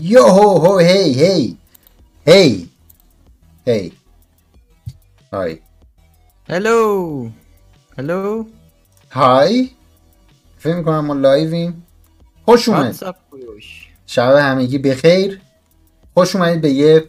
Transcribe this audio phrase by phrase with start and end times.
[0.00, 1.56] Yo ho ho hey hey.
[2.26, 2.66] Hey.
[3.66, 3.92] Hey.
[5.32, 5.58] های
[6.48, 7.30] هلو
[7.98, 8.44] هلو
[9.10, 9.70] های
[10.58, 11.86] فکر می‌کنم ما لایویم.
[12.44, 13.16] خوش اومد.
[14.06, 15.40] شب همگی بخیر.
[16.14, 17.04] خوش اومدید به یه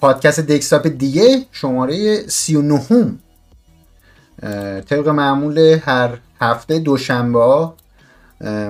[0.00, 3.18] پادکست دکستاپ دیگه شماره 39 هم
[4.80, 7.70] طبق معمول هر هفته دوشنبه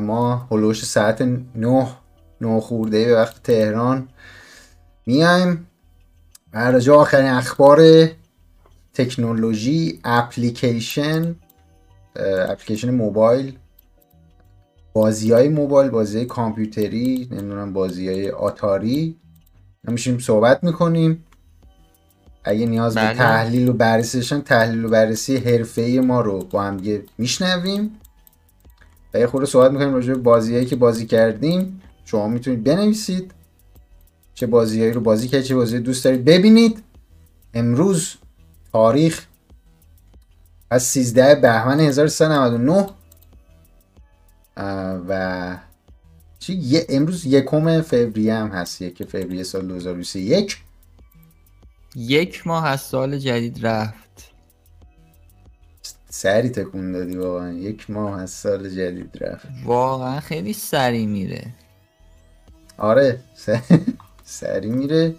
[0.01, 1.23] ما هلوش ساعت
[1.55, 1.89] 9
[2.41, 4.09] 9 خورده به وقت تهران.
[5.07, 5.67] میایم.
[6.53, 8.09] به آخرین اخبار
[8.95, 11.35] تکنولوژی اپلیکیشن
[12.49, 13.59] اپلیکیشن موبایل.
[14.93, 19.17] بازی های موبایل بازی های کامپیوتری نمی‌دونم بازی های آتاری
[19.85, 21.25] میشیم صحبت می‌کنیم.
[22.45, 23.15] اگه نیاز به بله.
[23.15, 26.81] تحلیل و بررسی داشتن تحلیل و بررسی حرفه ما رو با هم
[27.19, 28.01] میشنویم.
[29.15, 31.83] و یه خورده صحبت می‌کنیم راجع به بازی که بازی کردیم.
[32.11, 33.35] شما می‌تونید بنویسید
[34.35, 36.25] چه بازیهایی رو بازی کردید چه بازی دوست دارید.
[36.25, 36.83] ببینید
[37.55, 38.15] امروز
[38.73, 39.27] تاریخ
[40.71, 42.89] از 13 بهمن 1399
[44.57, 45.57] اه، و
[46.39, 50.57] چی؟ یه امروز یکم فوریه هم هست یک فوریه سال 2021
[51.97, 54.33] یک ماه از سال جدید رفت.
[56.09, 57.53] سری تکون دادی واقعا.
[57.53, 59.47] یک ماه از سال جدید رفت.
[59.65, 61.55] واقعا خیلی سری میره.
[62.81, 63.21] آره
[64.25, 65.15] سری میره.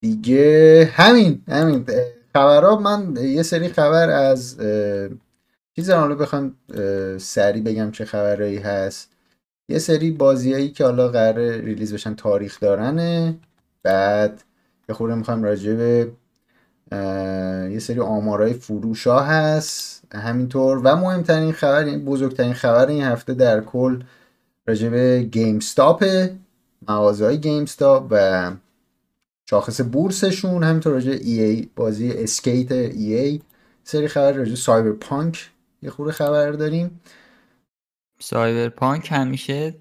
[0.00, 1.86] دیگه همین همین.
[2.32, 4.56] خبرها من یه سری خبر از
[5.76, 6.54] چیز حالا بخوام
[7.18, 9.10] سری بگم چه خبرهایی هست.
[9.68, 13.38] یه سری بازیایی که حالا قرار ریلیز بشن تاریخ دارنه.
[13.82, 14.42] بعد
[14.88, 16.12] یه خورده می‌خوایم راجع به
[17.72, 19.95] یه سری آمارای فروش ها هست.
[20.16, 20.80] همینطور.
[20.84, 24.02] و مهمترین خبر بزرگترین خبر این هفته در کل
[24.66, 26.04] راجع به گیم استاپ
[26.88, 28.52] مغازه های گیم استاپ و
[29.50, 30.64] شاخص بورسشون.
[30.64, 33.40] همینطور راجع یه یه بازی اسکیت یه یه
[33.84, 35.50] سری خبر راجع سایبر پانک
[35.82, 37.00] یه خورده خبر داریم.
[38.18, 39.74] سایبرپانک همیشه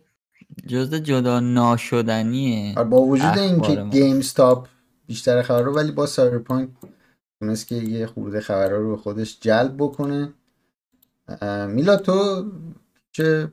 [0.68, 3.84] جزء جدا ناشدنیه آره، با وجود اینکه.
[3.92, 4.68] گیم استاپ
[5.08, 6.70] بیشتر خبر رو ولی با سایبر پانک
[7.46, 10.34] تونست که یه خورده خبر رو به خودش جلب بکنه.
[11.68, 12.46] میلاد تو
[13.12, 13.52] چه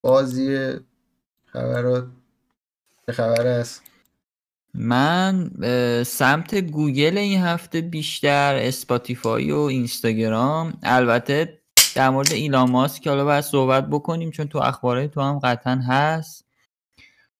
[0.00, 0.74] بازی
[1.46, 2.06] خبرات
[3.06, 3.82] چه خبر است؟
[4.74, 5.50] من
[6.06, 10.78] سمت گوگل این هفته بیشتر اسپاتیفای و اینستاگرام.
[10.82, 11.60] البته
[11.94, 16.49] در مورد ایلان ماسک حالا باید صحبت بکنیم چون تو اخبارهای تو هم قطعا هست.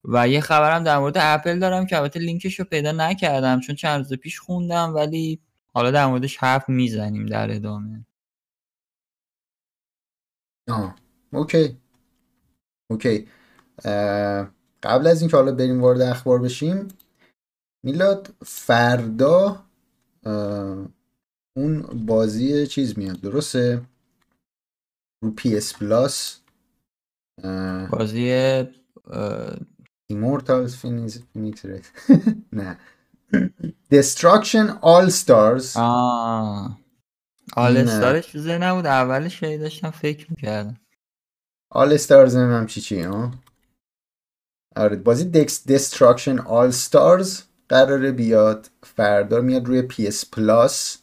[0.05, 3.99] و یه خبرم در مورد اپل دارم که البته لینکش رو پیدا نکردم چون چند
[3.99, 5.41] روز پیش خوندم ولی
[5.75, 8.07] حالا در موردش حرف می‌زنیم در ادامه.
[10.69, 10.97] آه
[11.33, 11.79] okay.
[12.91, 13.29] okay.
[13.85, 14.51] اه،
[14.83, 16.89] قبل از اینکه حالا بریم وارد اخبار بشیم
[17.85, 19.65] میلاد فردا
[21.57, 23.83] اون بازی چیز میاد درسته؟
[25.25, 26.41] رو PS Plus.
[27.91, 28.31] بازی
[30.11, 31.67] اه، Immortals Fenyx
[32.53, 32.79] نه
[33.95, 35.77] Destruction All Stars.
[37.57, 40.77] All Stars ش تو ذهنم بود اولش هی داشتم فکر می‌کردم.
[41.75, 43.31] All Stars نمی‌دونم چی چی ها؟
[44.77, 47.29] آره بازی دکس Destruction All Stars
[47.69, 50.99] قراره بیاد فردا میاد روی PS Plus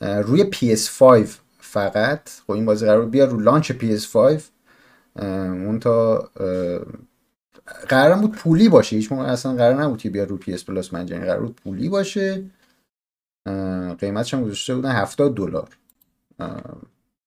[0.00, 1.28] روی PS5
[1.60, 2.28] فقط.
[2.28, 4.16] خب این بازی قرار بیاد رو launch PS5
[5.16, 6.30] اه، اون تا
[7.88, 8.96] قرار بود پولی باشه.
[8.96, 12.44] هیچ موقع اصلا قرار نبود که بیاد رو PS Plus مجانی قرار بود پولی باشه.
[13.98, 15.68] قیمتش هم گذاشته بودن 70 دلار.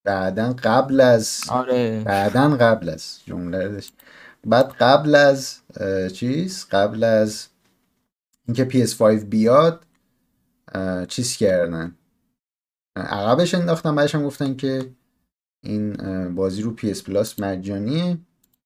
[0.03, 2.03] بعدا قبل از آره.
[2.05, 3.81] بعدا قبل از جمله.
[4.45, 5.57] بعد قبل از
[6.13, 7.47] چیز؟ قبل از
[8.47, 9.85] اینکه PS5 بیاد
[11.07, 11.95] چیز کردن.
[12.95, 13.95] عقبش انداختن.
[13.95, 14.89] بعدش هم گفتن که
[15.63, 15.95] این
[16.35, 18.17] بازی رو PS پلاس مجانیه.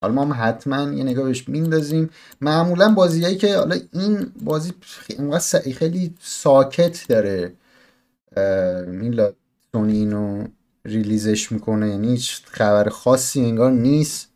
[0.01, 2.09] حالا ما هم حتما یه نگاه بهش میندازیم.
[2.42, 4.74] معمولا بازیایی که حالا این بازی
[5.39, 7.53] س- خیلی ساکت داره.
[8.88, 9.36] میلاد
[9.71, 10.44] سونی اینو
[10.85, 11.89] release ش می‌کنه.
[11.89, 14.30] یعنی هیچ خبر خاصی انگار نیست.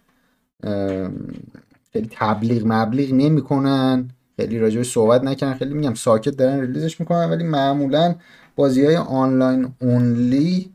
[1.93, 4.09] خیلی تبلیغ مبلیغ نمی‌کنن.
[4.37, 7.29] خیلی راجبش صحبت نکنن خیلی میگم ساکت دارن release ش می‌کنن.
[7.29, 8.15] ولی معمولا
[8.55, 10.71] بازی های online only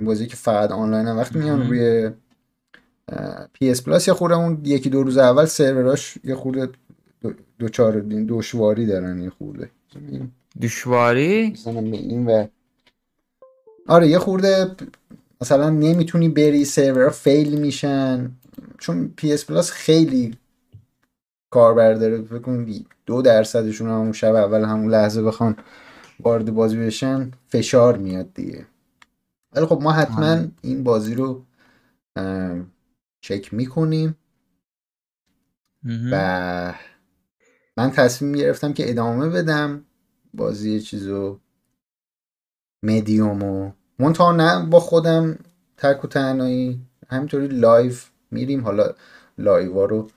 [0.00, 1.68] بازی که فقط آنلاین هم وقتی میان.
[1.68, 2.10] روی
[3.52, 6.68] PS Plus یه خورده اون یکی دو روز اول سروراش یه خورده
[7.20, 9.70] دو- دوچار دشواری دارن یه خورده.
[10.62, 11.54] دشواری؟
[11.92, 12.46] این و
[13.86, 14.70] آره یه خورده
[15.40, 18.30] مثلا نمی‌تونی بری سرورها fail میشن.
[18.78, 20.34] چون PS Plus خیلی
[21.50, 22.22] کاربر داره.
[22.22, 22.66] فکر کنم
[23.06, 25.56] دو درصدشون همون شب اول همون لحظه بخوان
[26.20, 28.66] وارد بازی بشن فشار میاد دیگه.
[29.52, 31.42] ولی خب ما حتما این بازی رو
[33.20, 34.16] چک می‌کنیم.
[36.12, 36.74] و
[37.76, 39.84] من تصمیم گرفتم که ادامه بدم.
[40.34, 41.40] بازی چیزو
[42.82, 45.38] مدیومو منتها نه با خودم
[45.76, 46.80] تک و تنهایی.
[47.08, 47.92] همینطوری live
[48.30, 48.64] میریم.
[48.64, 48.94] حالا
[49.38, 50.10] live رو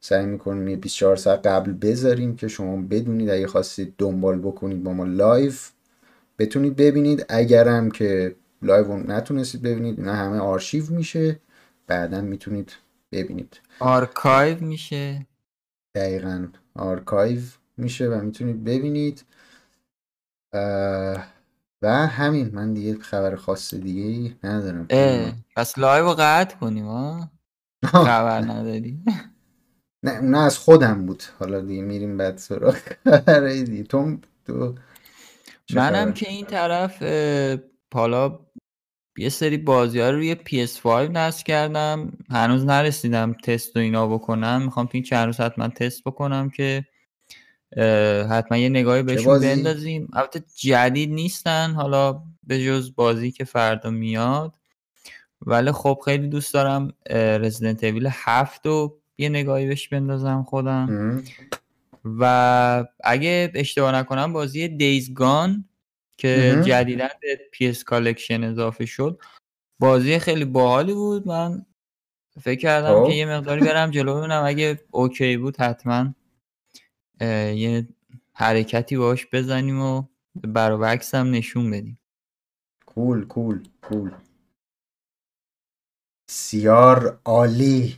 [0.00, 3.30] سعی می‌کنیم یه 24 ساعت قبل بذاریم که شما بدونید.
[3.30, 5.52] اگه خواستید دنبال بکنید با ما live
[6.38, 7.26] بتونید ببینید.
[7.28, 11.40] اگرم که live نتونستید ببینید نه همه آرشیو میشه.
[11.88, 12.76] بعدا می‌تونید
[13.12, 13.60] ببینید.
[13.80, 15.26] آرکایو میشه.
[15.94, 17.40] دقیقا آرکایو
[17.76, 19.24] میشه و می‌تونید ببینید.
[21.82, 24.86] و همین من دیگه خبر خاص دیگه ای ندارم.
[25.56, 27.30] پس live رو قطع کنیم ها
[27.84, 29.02] خبر نداری.
[30.02, 31.22] نه اون از خودم بود.
[31.38, 33.82] حالا دیگه میریم بعد سراغ خبره دیگه.
[33.82, 34.74] تو تو
[35.74, 37.02] منم که این طرف
[37.94, 38.40] حالا
[39.18, 42.12] یه سری بازی ها رو روی PS5 نصب کردم.
[42.30, 44.62] هنوز نرسیدم تست و اینا بکنم.
[44.62, 46.84] می‌خوام تو این چند روز حتما تست بکنم که
[48.30, 50.08] حتما یه نگاهی بهشون بندازیم.
[50.12, 51.70] البته جدید نیستن.
[51.70, 54.54] حالا به جز بازی که فردا میاد.
[55.42, 61.22] ولی خب خیلی دوست دارم رزیدنت ایویل هفت و یه نگاهی بهش بندازم خودم.
[62.04, 65.67] و اگه اشتباه نکنم بازی دیز گان
[66.18, 69.20] که جدیدا به PS Collection اضافه شد.
[69.80, 71.28] بازی خیلی باحالی بود.
[71.28, 71.66] من
[72.40, 73.16] فکر کردم که خب.
[73.16, 74.42] یه مقداری برم جلو ببینم.
[74.44, 76.14] اگه okay بود حتما
[77.20, 77.88] یه
[78.32, 80.02] حرکتی باش بزنیم و
[80.34, 82.00] برا هم نشون بدیم.
[82.86, 84.10] کول کول کول.
[86.30, 87.96] سیار عالی.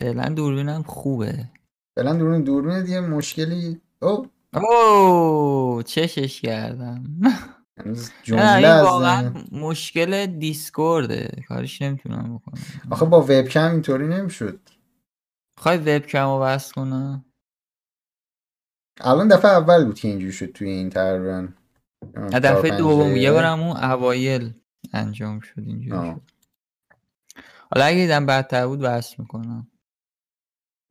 [0.00, 1.48] فعلا دوربینم خوبه.
[1.96, 7.04] فعلا دوربین دوربین دیگه مشکلی او اوه چشش کردم.
[8.22, 11.44] جمله واقعا مشکل دیسکورده.
[11.48, 12.62] کارش نمی‌تونم بکنم.
[12.90, 14.60] آخه با وبکم اینطوری نمی‌شد.
[15.58, 17.24] خواهی وبکم رو بس کنم؟
[19.00, 21.48] الان دفعه اول بود که اینجوری شد توی این تقریبا.
[22.32, 23.16] دفعه دوم.
[23.16, 24.54] یه بارم اون اوایل
[24.92, 26.20] انجام شد اینجوری شد.
[27.70, 29.70] حالا اگه دیدم بدتر بود بحث می‌کنم.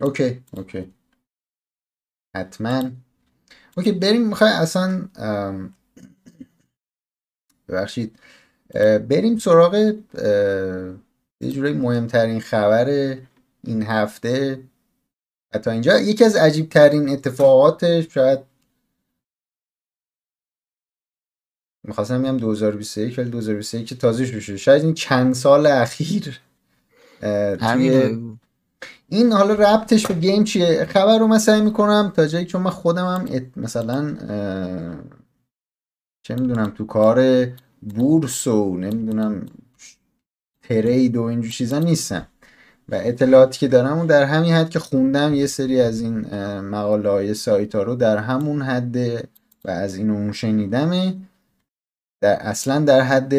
[0.02, 0.94] okay okay.
[2.36, 2.92] حتما.
[3.78, 5.10] okay بریم می‌خوای اصلا
[7.68, 8.20] ببخشید
[9.10, 9.74] بریم سراغ
[11.42, 13.18] یه جورایی مهمترین خبر
[13.64, 14.60] این هفته.
[15.64, 18.40] تا اینجا یکی از عجیب ترین اتفاقات شاید
[21.84, 26.40] می‌خواستم میگم 2021 ولی 2021 که تازه شده شاید این چند سال اخیر
[27.62, 28.40] همین
[29.12, 32.70] این حالا ربطش به گیم چیه؟ خبر رو من سعی می‌کنم تا جایی چون من
[32.70, 34.16] خودم هم مثلا
[36.24, 37.48] چه می‌دونم تو کار
[37.82, 39.46] بورس و نمی‌دونم
[40.64, 42.28] ترید و اینجور چیزا نیستم.
[42.90, 46.20] و اطلاعاتی که دارم و در همین حد که خوندم یه سری از این
[46.60, 48.98] مقاله های سایت ها رو در همون حد
[49.66, 51.16] و از این اون شنیدمه.
[52.22, 53.34] در اصلا در حد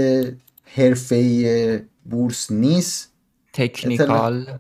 [0.65, 3.13] حرفه بورس نیست.
[3.53, 4.59] technical.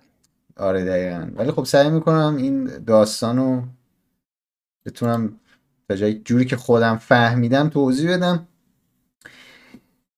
[0.56, 1.30] آره دقیقا.
[1.36, 3.62] ولی خب سعی می‌کنم این داستان رو
[4.86, 5.40] بتونم
[5.88, 8.48] تا جایی جوری که خودم فهمیدم توضیح بدم.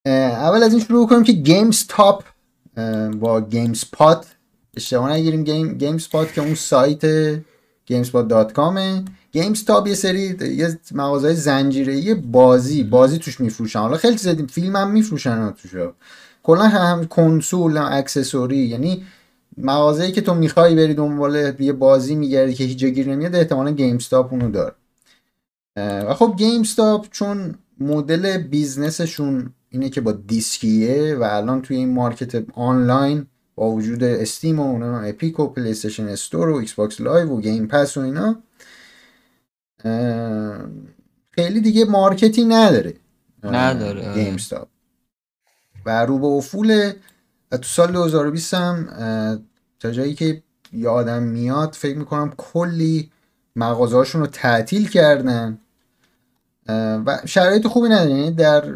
[0.06, 2.24] اول از این شروع کنیم که GameStop
[3.14, 4.26] با GameSpot
[4.76, 7.34] اشتباه نگیریم Game GameSpot که اون سایت
[7.90, 8.78] gamespot.com
[9.32, 13.78] GameStop یه سری یه مغازه زنجیره بازی بازی توش میفروشن.
[13.78, 15.74] حالا خیلی زدیم فیلم هم میفروشن توش
[16.42, 19.06] کلا هم کنسول هم accessory یعنی
[19.58, 24.32] مغازه‌ای که تو می‌خوای بری دنبال یه بازی میگردی که هیچ گیر نمیاد احتمالا GameStop
[24.32, 24.74] اونو داره
[25.76, 31.94] و خب GameStop چون مدل business شون اینه که با دیسکیه و الان توی این
[31.94, 37.66] market آنلاین با وجود Steam و Epic و PlayStation Store و Xbox Live و Game
[37.66, 38.42] Pass و اینا
[41.30, 42.94] خیلی دیگه market ی نداره.
[43.42, 44.68] نداره GameStop
[45.86, 46.92] و رو به افول
[47.56, 48.86] تو سال 2020 هم
[49.80, 50.42] تا جایی که
[50.72, 53.10] یادم میاد فکر می‌کنم کلی
[53.56, 55.58] مغازه رو تعطیل کردن.
[57.06, 58.10] و شرایط خوبی نداره.
[58.10, 58.74] یعنی در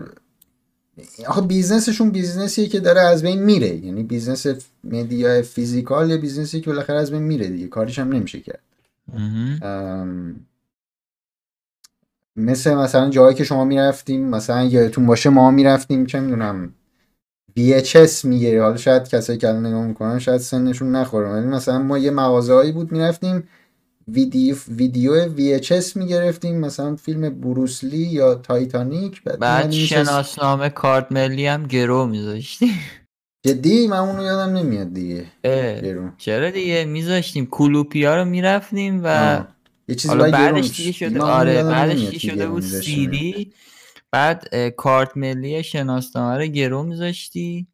[1.27, 3.77] آخه business شون business یه که داره از بین میره.
[3.77, 4.47] یعنی business
[4.85, 7.67] media physical یا business ی که بالاخره از بین میره دیگه.
[7.67, 8.61] کارش هم نمیشه کرد.
[12.37, 16.75] مثل مثلا جایی که شما می‌رفتیم مثلا یادتون باشه ما می‌رفتیم چه می‌دونم
[17.59, 18.59] VHS می‌گیری.
[18.59, 21.29] حالا شاید کسایی که الان نگاه می‌کنن شاید سنشون نخوره.
[21.29, 23.49] ولی مثلا ما یه مغازه هایی بود می‌رفتیم
[24.09, 26.61] ویدیو ویدیو VHS می‌گرفتیم.
[26.61, 29.23] مثلا فیلم بروسلی یا تایتانیک.
[29.23, 32.71] بعد میومدیم می‌شست- شناسنامه کارت ملی هم گرو میذاشتی
[33.47, 35.25] جدی؟ من اونو یادم نمیاد دیگه.
[35.83, 36.13] گرون.
[36.19, 37.47] چرا دیگه؟ میذاشتیم.
[37.51, 39.49] کلوپیا رو می‌رفتیم و آه.
[39.89, 40.77] یه گرون بعدش.
[40.77, 43.53] دیگه شده؟ آره بعدش شده بود؟ می‌ذاشتیم.
[44.11, 47.67] بعد کارت ملی شناسنامه رو گرو میذاشتی.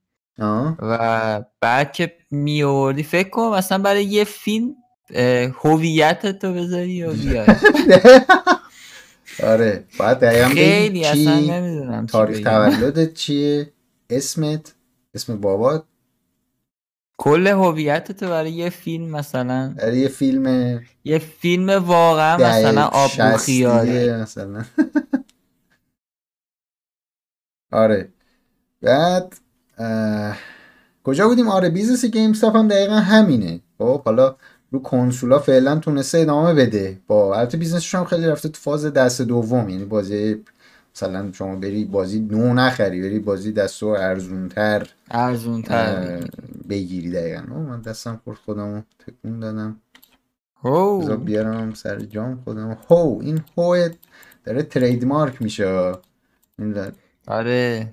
[0.78, 4.74] و بعد که می آوردی فکر کن مثلا برای یه فیلم
[5.64, 7.46] هویت تو بذاری و بیای؟
[9.42, 12.40] آره باید دقیقا بگی خیلی اصلا نمی‌دونم تاریخ.
[12.40, 13.72] تولدت چیه؟
[14.10, 14.74] اسمت؟
[15.14, 15.84] اسم بابات؟
[17.18, 23.10] کل هویت تو برای یه فیلم مثلا؟ برای یه فیلم یه فیلم واقعا مثلا آب
[23.20, 24.64] مثلا.
[27.74, 28.08] آره.
[28.82, 29.34] بعد
[29.78, 30.36] اه،
[31.04, 33.60] کجا بودیم؟ آره business GameStop هم دقیقا همینه.
[33.78, 34.36] خب حالا
[34.70, 36.98] رو کنسولا فعلا تونسته ادامه بده.
[37.06, 39.68] با البته بیزنسش هم خیلی رفته تو فاز دست دوم.
[39.68, 40.44] یعنی بازی
[40.94, 46.20] مثلا شما بری بازی نو نخری بری بازی دست و ارزونتر ارزون تر اه،
[46.68, 47.42] بگیری دقیقا.
[47.42, 49.80] من دستم خورد خودمو تکون دادم.
[50.64, 52.78] بذار هو بیارم سر جام خودم.
[52.90, 53.88] هو این هو
[54.44, 55.92] داره trademark میشه.
[56.58, 56.72] این
[57.26, 57.90] آره.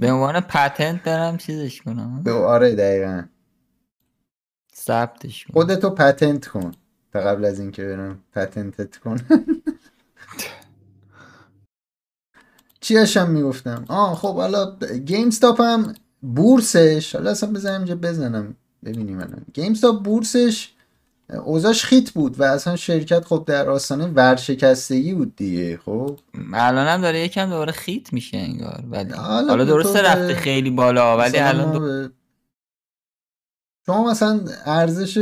[0.00, 2.22] به عنوان patent دارم چیزش کنم.
[2.22, 3.22] به- آره دقیقا.
[4.76, 5.52] ثبتش کنم.
[5.54, 6.72] خودتو پتنت کن.
[7.12, 9.16] تا قبل از اینکه برم پتنتت کن.
[12.80, 14.76] چی داشتم می‌گفتم؟ آه خب حالا
[15.06, 17.14] گیم هم بورسش.
[17.16, 18.56] حالا اصلا بزنم اینجا بزنم.
[18.84, 19.46] ببینیم الان.
[19.54, 20.74] گیم بورسش.
[21.44, 26.18] اوضاعش خیت بود و اصلا شرکت خب در آستانه ورشکستگی بود دیگه خب؟
[26.54, 31.38] الان هم داره یکم دوباره خیت میشه انگار ولی حالا درسته رفته خیلی بالا ولی
[31.38, 31.80] الان دو...
[31.80, 32.10] به-
[33.86, 35.16] شما مثلا ارزش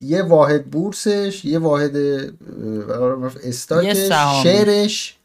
[0.00, 1.96] یه واحد بورسش یه واحد
[3.44, 3.96] استاکش.
[4.42, 5.16] شعرش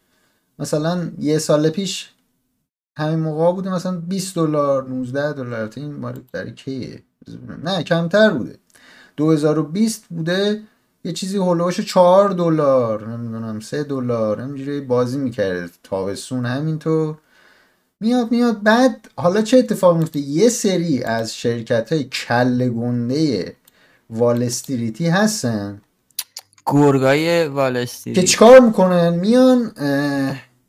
[0.60, 2.10] مثلا یه سال پیش
[2.98, 7.04] همین موقع بوده مثلا 20 دلار 19 دلار این مال برای کیه؟
[7.64, 8.56] نه کمتر بوده.
[9.20, 10.62] 2020 بوده
[11.04, 17.16] یه چیزی هولوش 4 دلار نمی‌دونم 3 دلار همینجوری بازی می‌کرد تابستون همینطور.
[18.00, 23.56] میاد میاد بعد حالا چه اتفاق میفته یه سری از شرکت های کله گنده
[24.10, 25.82] وال استریتی هستن.
[26.66, 29.72] گرگای که والستری چیکار می‌کنن؟ میان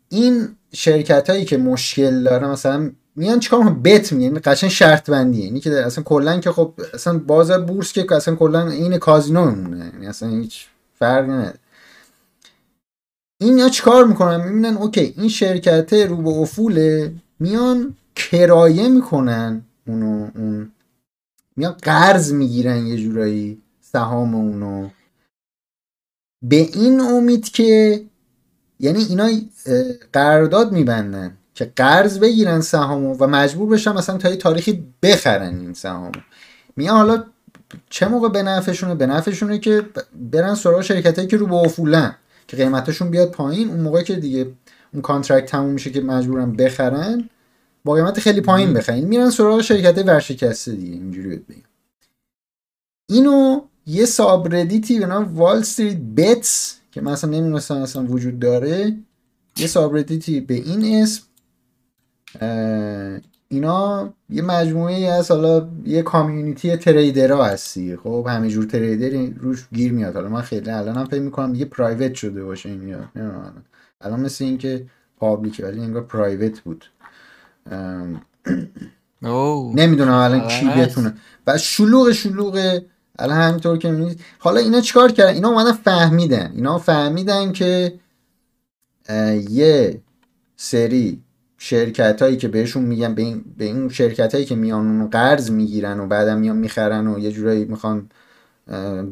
[0.08, 5.42] این شرکت هایی که مشکل داره مثلا میان چیکار می‌کنن بت میگن قشنگ شرط بندی
[5.42, 9.90] یعنی که اصلا کلا که خب اصلا بازار بورس که اصلا کلا این کازینو میمونه.
[9.94, 10.66] یعنی اصلا هیچ
[10.98, 11.58] فرقی نداره.
[13.40, 20.30] این یا چیکار می‌کنن؟ می‌بینن اوکی این شرکت رو به افوله میان کرایه می‌کنن اونو
[20.34, 20.72] اون
[21.56, 24.88] میان قرض می‌گیرن یه جورایی سهام اونو.
[26.42, 28.02] به این امید که
[28.80, 29.30] یعنی اینا
[30.12, 31.36] قرارداد میبندن.
[31.60, 36.12] که قرض بگیرن سهامو و مجبور بشن مثلا تا یه تاریخی بخرن این سهامو.
[36.76, 37.24] میان حالا
[37.90, 39.86] چه موقع به نفعشونه؟ به نفعشونه که
[40.32, 42.16] برن سراغ شرکتایی که رو به افولن
[42.48, 44.52] که قیمتشون بیاد پایین اون موقع که دیگه
[44.92, 47.28] اون contract تموم میشه که مجبورن بخرن
[47.84, 49.00] با قیمت خیلی پایین بخرن.
[49.00, 51.62] میرن سراغ شرکت ورشکسته دیگه اینجوری بگم.
[53.08, 58.96] اینو یه subreddit ی به نام WallStreetBets که من اصلا نمی‌دونستم اصلا وجود داره
[59.56, 61.22] یه subreddit ی به این اسم
[63.48, 67.96] اینا یه مجموعه ای از حالا یه community trader ها هستی.
[67.96, 70.14] خب همه جور trader روش گیر میاد.
[70.14, 73.64] حالا من خیلی الان هم فکر می‌کنم دیگه private شده باشه این نمی‌دونم.
[74.00, 74.20] الان.
[74.20, 76.84] مثل اینکه پابلیکه ولی انگار پرایوت بود.
[79.74, 81.14] نمی‌دونم الان کی؟ بتونه.
[81.46, 82.80] و شلوغ شلوغ
[83.18, 84.20] الان همینطور که می‌بینید.
[84.38, 86.52] حالا اینا چیکار کردن؟ اینا اومدن فهمیدن.
[86.54, 87.92] اینا فهمیدن که
[89.50, 90.00] یه
[90.56, 91.22] سری
[91.62, 95.50] شرکت هایی که بهشون میگن به این, به این شرکت هایی که میان اونو قرض
[95.50, 98.10] می‌گیرن و بعدم میان می‌خرن و یه جورایی می‌خوان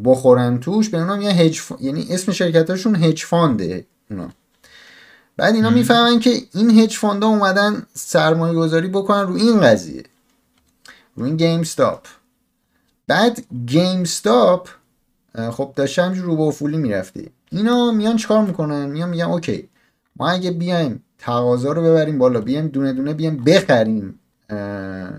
[0.05, 4.28] بخورن توش به اونا میگن هج ف- یعنی اسم شرکت هاشون hedge fund ه اونا.
[5.37, 5.71] بعد اینا.
[5.71, 10.02] می‌فهمن که این hedge fund ا اومدن سرمایه گذاری بکنن رو این قضیه
[11.17, 12.07] رو این گیم استاپ
[13.07, 14.69] بعد گیم استاپ
[15.50, 19.69] خب داشته همجور رو به افولی می‌رفته اینا میان چیکار می‌کنن؟ میان میگن okay
[20.17, 22.41] ما اگه بیایم تقاضا رو ببریم بالا.
[22.41, 24.21] بیایم دونه دونه بیایم بخریم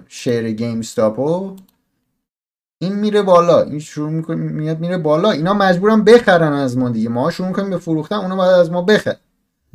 [0.08, 1.56] شیر گیم ستاپو
[2.82, 3.62] این میره بالا.
[3.64, 5.32] این شروع می‌کنه میاد میره بالا.
[5.32, 7.10] اینا مجبورن بخرن از ما دیگه.
[7.10, 9.16] ما شروع کنیم به فروختن اونا باید از ما بخرن.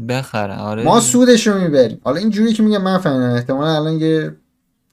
[0.08, 0.84] بخره آره.
[0.84, 2.00] ما سودش رو می‌بریم.
[2.04, 3.30] حالا اینجوری که میگم من فهمیدم.
[3.30, 4.36] احتمالا الان یه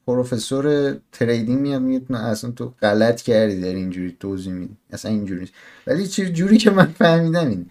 [0.06, 4.76] پروفسور تریدینگ میاد میگه نه اصلا تو غلط کردی در اینجوری توضیح میدی.
[4.90, 5.48] اصلا اینجوری.
[5.86, 7.66] ولی چه جوری که من فهمیدم این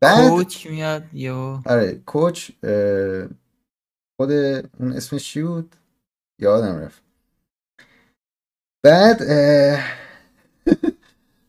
[0.00, 2.50] بعد کوچ میاد یا آره کوچ
[4.20, 4.32] خود
[4.80, 5.76] اون اسمش چی بود؟
[6.38, 7.02] یادم رفت.
[8.84, 9.22] بعد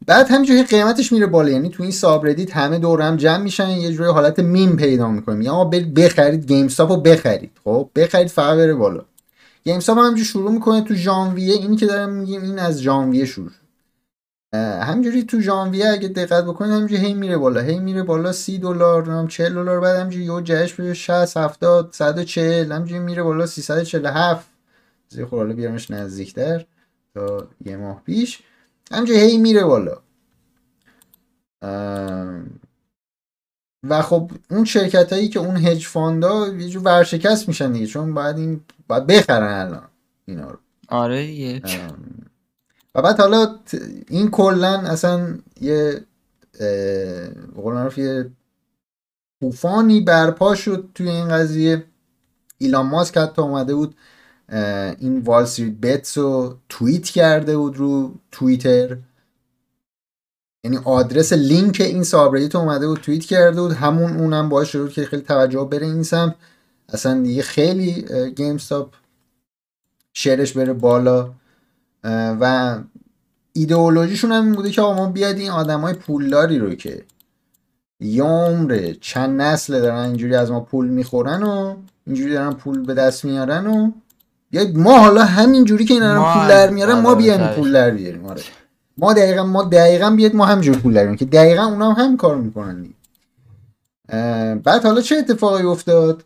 [0.07, 1.49] بعد همینجوری قیمتش میره بالا.
[1.49, 5.41] یعنی تو این subreddit همه دور هم جمع میشن یه جوری حالت میم پیدا می‌کنیم.
[5.41, 7.51] یا آقا برید بخرید گیم رو بخرید.
[7.63, 9.05] خب بخرید فقط بره بالا.
[9.63, 11.53] گیم استاپ همینجوری شروع می‌کنه تو ژانویه.
[11.53, 13.51] اینی که دارم میگیم این از ژانویه شروع
[14.53, 19.03] همینجوری تو ژانویه اگه دقت بکنید همینجوری هی میره بالا هی میره بالا 30 دلار
[19.03, 24.49] نمی‌دونم 40 دلار بعد همینجوری یهو جهش به 60 70 140 همینجوری میره بالا 347
[25.09, 26.65] زیر خور حالا بیارمش نزدیکتر
[27.13, 28.43] تا یه ماه پیش.
[28.91, 29.97] همینجوری هی میره بالا.
[33.83, 38.13] و خب اون شرکت هایی که اون هج فاندا یه جور ورشکست میشن دیگه چون
[38.13, 39.87] باید این باید بخرن الان
[40.25, 40.57] اینا رو.
[40.89, 42.28] آره ام،
[43.01, 43.55] بعد حالا
[44.07, 46.01] این کلا اصلا یه
[47.55, 48.31] قول یه
[49.41, 51.83] طوفانی برپا شد توی این قضیه.
[52.57, 53.95] ایلان ماسک حتی اومده بود
[54.99, 58.97] این WallStreetBets رو توییت کرده بود رو توییتر.
[60.63, 63.71] یعنی آدرس لینک این subreddit اومده بود توییت کرده بود.
[63.71, 66.35] همون اونم باعث شده که خیلی توجه بره این سمت.
[66.89, 68.93] اصلا دیگه خیلی گیم استاپ
[70.13, 71.31] شعرش بره بالا.
[72.03, 72.75] و
[73.53, 77.03] ایدئولوژیشون هم این بوده که آقا ما بیاد این آدم های پولداری رو که
[77.99, 81.75] یه عمره چند نسل دارن اینجوری از ما پول می‌خورن و
[82.07, 83.91] اینجوری دارن پول به دست میارن و
[84.51, 87.47] بیاید ما حالا همین جوری که اینا ما پول در میارن ما بیایم.
[87.47, 88.41] پول در بیاریم آره.
[88.97, 92.17] ما دقیقا ما دقیقا بیاد ما همینجور پول در بیاریم که دقیقا اونا هم هم
[92.17, 92.85] کار می‌کنن
[94.63, 96.23] بعد حالا چه اتفاقی افتاد؟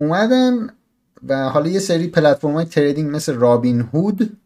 [0.00, 0.70] اومدن
[1.28, 4.38] و حالا یه سری پلتفرم های تریدینگ مثل رابین هود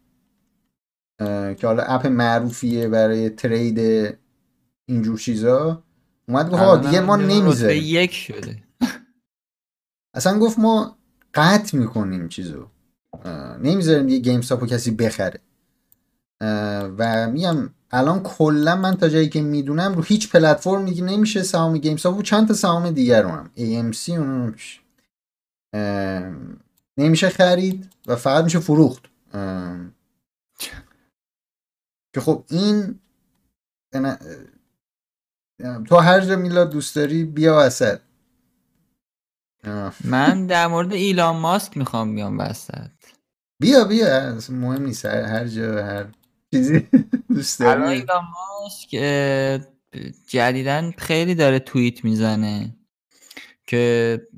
[1.59, 3.79] که حالا اپ معروفیه برای ترید
[4.89, 5.83] اینجور چیزا
[6.29, 7.83] اومد گفت آقا دیگه ما نمی‌ذاریم.
[7.87, 8.57] یک شده.
[10.17, 10.99] اصلا گفت ما
[11.35, 12.67] قطع می‌کنیم چیزو.
[13.63, 15.41] نمی‌ذاریم دیگه گیم استاپ رو کسی بخره.
[16.99, 21.79] و میگم الان کلا من تا جایی که می‌دونم رو هیچ پلتفرم دیگه نمیشه سهام
[21.79, 23.51] گیم استاپ و چند تا سهام دیگر رو هم.
[23.57, 24.55] AMC اون
[26.99, 29.05] نمیشه خرید و فقط میشه فروخت.
[32.15, 33.01] که خب این
[35.89, 38.01] تو هر جا میلاد دوست داری بیا وسط.
[40.05, 42.91] من در مورد ایلان ماسک می‌خوام بیام وسط.
[43.63, 44.39] بیا بیا.
[44.51, 45.05] مهم نیست.
[45.05, 46.07] هر, جا هر
[46.55, 46.89] چیزی
[47.35, 47.83] دوست داری.
[47.83, 48.89] ایلان ماسک
[50.29, 52.77] جدیدن خیلی داره توییت می‌زنه
[53.67, 54.29] که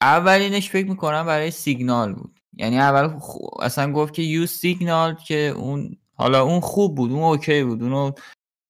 [0.00, 2.40] اولینش فکر می‌کنم برای سیگنال بود.
[2.52, 3.20] یعنی اول
[3.60, 7.82] اصلا گفت که use Signal که اون حالا اون خوب بود اون okay بود.
[7.82, 8.12] اونو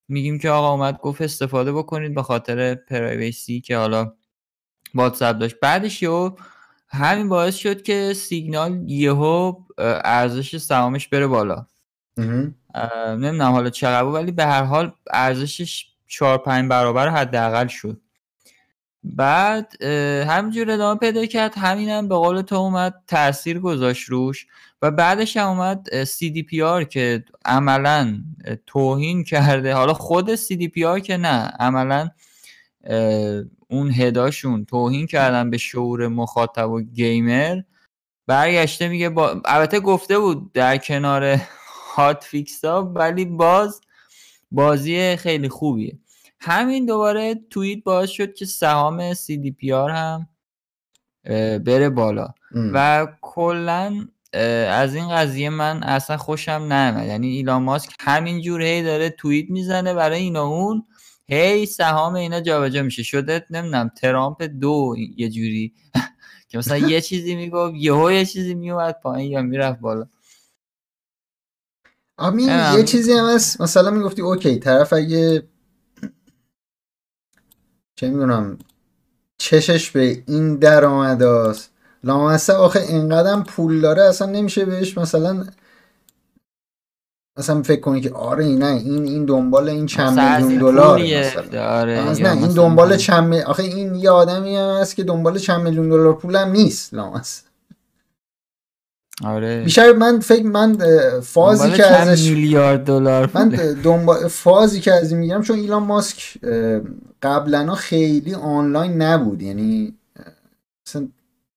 [0.08, 4.12] میگیم که آقا اومد گفت استفاده بکنید به خاطر privacy که حالا
[4.94, 5.60] واتساپ داشت.
[5.62, 6.30] بعدش یهو
[6.88, 9.54] همین باعث شد که سیگنال یهو
[10.04, 11.66] ارزش سهامش بره بالا.
[13.08, 18.00] نمی‌دونم حالا چقدر ولی به هر حال ارزشش چهار پنج برابر حداقل شد.
[19.04, 19.82] بعد
[20.28, 21.54] همینجور ادامه پیدا کرد.
[21.58, 24.46] همینم به قول تو اومد تاثیر گذاشت روش
[24.82, 28.22] و بعدش هم اومد CDPR که عملا
[28.66, 29.74] توهین کرده.
[29.74, 32.10] حالا خود CDPR که نه عملا
[33.68, 37.60] اون هداشون توهین کردن به شعور مخاطب و گیمر.
[38.26, 39.42] برگشته میگه با...
[39.44, 41.40] البته گفته بود در کنار
[41.96, 43.80] هات فیکس ها ولی باز
[44.50, 45.98] بازی خیلی خوبیه.
[46.40, 50.28] همین دوباره توییت باعث شد که سهام CDPR هم
[51.58, 52.28] بره بالا.
[52.54, 52.70] ام.
[52.74, 54.06] و کلا
[54.68, 59.94] از این قضیه من اصلا خوشم نیامد یعنی ایلان ماسک همینجور هی داره توییت می‌زنه
[59.94, 60.84] برای این و اون.
[61.28, 63.02] هی سهام اینا جابجا میشه.
[63.02, 65.72] شده نمی‌دونم ترامپ دو یه جوری.
[66.48, 70.06] که مثلا یه چیزی می‌گفت یهو یه چیزی میومد پایین یا می‌رفت بالا.
[72.16, 72.48] آمین.
[72.48, 73.60] یه چیزی هم هست.
[73.60, 75.42] مثلا می‌گفتی اوکی طرف اگه
[77.98, 78.58] چه می‌دونم
[79.38, 81.70] چشش به این درآمداست
[82.04, 85.44] لامصب آخه اینقدر پول داره اصلا نمیشه بهش مثلا
[87.38, 91.00] مثلا فکر کنی که آره نه این این دنبال این چند میلیون دلار
[91.58, 92.96] آره نه این دنبال.
[92.96, 96.94] چند آخه این یه آدمی هم هست که دنبال چند میلیون دلار پول هم نیست
[96.94, 97.44] لامصب.
[99.24, 99.64] آره.
[99.64, 100.78] بیشتر من فکر من
[101.20, 103.48] فازی که ازش میلیارد دلار من.
[103.82, 106.38] دنبال فازی که از این میگم چون ایلان ماسک
[107.22, 109.42] قبلا خیلی آنلاین نبود.
[109.42, 109.94] یعنی
[110.86, 111.08] مثلا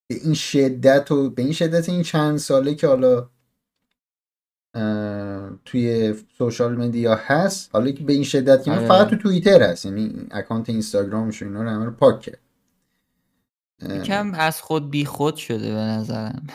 [0.08, 3.30] به این شدت و به این شدت این چند ساله که حالا
[5.65, 8.88] توی سوشال مدیا هست حالا که به این شدت که آره.
[8.88, 12.39] فقط تو توییتر هست یعنی اکانت اینستاگرامش و اینا رو همه رو پاک کرد.
[13.89, 16.47] یکم از خود بی خود شده به نظرم.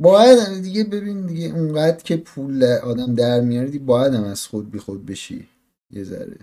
[0.00, 4.70] باید دیگه ببین دیگه اونقدر که پول آدم در میاره دیگه باید هم از خود
[4.70, 5.48] بی خود بشی.
[5.90, 6.36] یه ذره.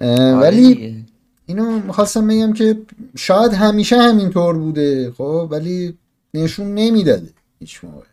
[0.00, 0.94] ولی دیگه.
[1.46, 2.78] اینو می‌خواستم بگم که
[3.16, 5.98] شاید همیشه همینطور بوده خب؟ ولی
[6.34, 7.30] نشون نمی‌داده
[7.60, 8.06] هیچ موقع.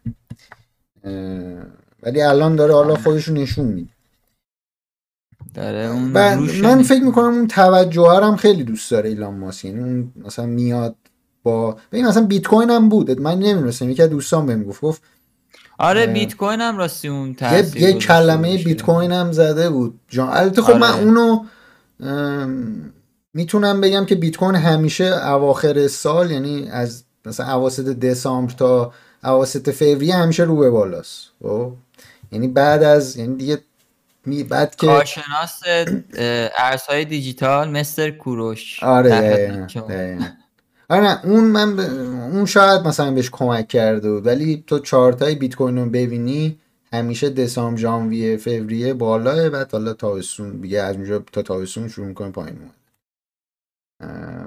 [2.03, 3.89] ولی الان داره حالا خودشو نشون میده.
[5.53, 6.01] داره اون
[6.61, 9.65] من فکر می‌کنم اون توجه هم خیلی دوست داره ایلان ماسک.
[9.65, 10.95] یعنی اون مثلا میاد
[11.43, 13.21] با ببین مثلا بیت کوین هم بود.
[13.21, 14.81] من نمی‌دونستم یکی از دوستان بهم گفت.
[14.81, 15.01] گفت
[15.79, 18.63] آره بیت کوین هم راستی اون یه, یه کلمه.
[18.63, 19.99] بیت کوین هم زده بود.
[20.09, 21.03] جان البته خب من آره.
[21.03, 21.49] اونو ام،
[23.33, 29.69] می‌تونم بگم که بیت کوین همیشه اواخر سال یعنی از مثلا اواسط دسامبر تا اواسط
[29.69, 31.73] فوریه همیشه رو به بالاست خب
[32.31, 33.59] یعنی بعد از یعنی دیگه
[34.25, 35.61] می بعد که کارشناس
[36.57, 39.65] ارزهای دیجیتال مستر کوروش آره دقیقاً،.
[39.65, 40.25] دقیقاً.
[40.89, 41.79] آره نه اون من ب...
[42.33, 46.59] اون شاید مثلا بهش کمک کرده بود ولی تو چارتای بیت کوین رو ببینی
[46.95, 52.31] همیشه دسامبر ژانویه فوریه بالاه بعد حالا تابستون دیگه از اونجا تا تابستون شروع می‌کنه
[52.31, 52.75] پایین اومد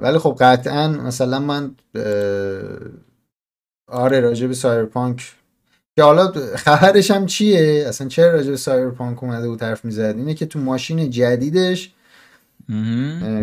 [0.03, 1.75] ولی خب قطعا مثلا من
[3.89, 5.33] آره راجع به سایبرپانک
[5.97, 10.35] که حالا خبرش هم چیه؟ اصلا چرا راجع به سایبرپانک اومده بود حرف می‌زد؟ اینه
[10.35, 11.93] که تو ماشین جدیدش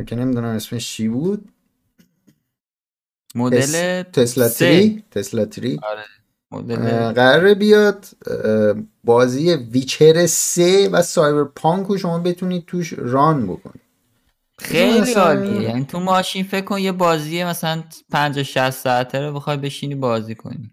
[0.06, 1.50] که نمی‌دونم اسمش چی بود.
[3.36, 4.66] مدل تسلا سه.
[4.66, 5.80] three؟ تسلا three.
[5.84, 6.04] آره.
[7.14, 8.06] قراره بیاد
[9.04, 13.86] بازی ویچر 3 و سایبرپانک رو شما بتونید توش run بکنید.
[14.60, 15.62] خیلی عالیه.
[15.62, 20.36] یعنی تو ماشین فکر کن یه بازی مثلا 50 60 ساعته رو بخوای بشینی بازی
[20.36, 20.72] کنی.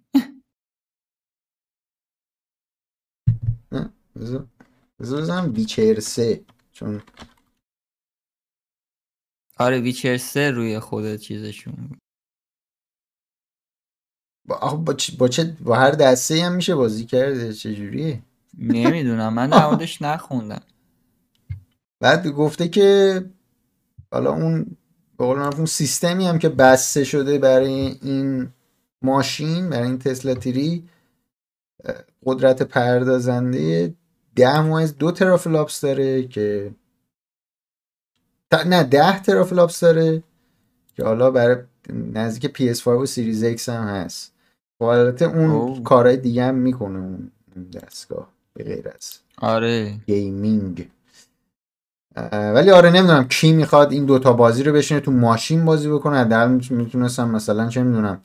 [5.00, 7.02] بزنم ویچر 3 چون
[9.58, 12.01] آره ویچر 3 روی خود چیزشون.
[14.44, 18.22] با, با, چ- با چه با هر دسته هم میشه بازی کرده چجوریه
[18.58, 20.62] نمی‌دونم من موردش نخوندم.
[22.00, 23.20] بعد گفته که
[24.12, 24.76] حالا اون
[25.18, 28.48] به قول اون سیستمی هم که بسته شده برای این
[29.02, 30.34] ماشین برای این تسلا
[31.84, 33.94] اه، قدرت پردازنده
[34.36, 36.74] ده ممیز دو teraflops داره که
[38.50, 40.22] تا- نه ده teraflops داره
[40.96, 41.56] که حالا برای
[41.90, 44.31] نزدیک PS5 و Series X هم هست.
[44.82, 45.82] و البته اون اوه.
[45.82, 47.30] کارهای دیگه هم می‌کنه اون
[47.74, 49.94] دستگاه به غیر از آره.
[50.06, 50.88] gaming.
[52.32, 56.24] ولی آره نمی‌دونم کی می‌خواد این دوتا بازی رو بشینه تو ماشین بازی بکنه.
[56.24, 58.20] در می‌تونستم مثلا چه می‌دونم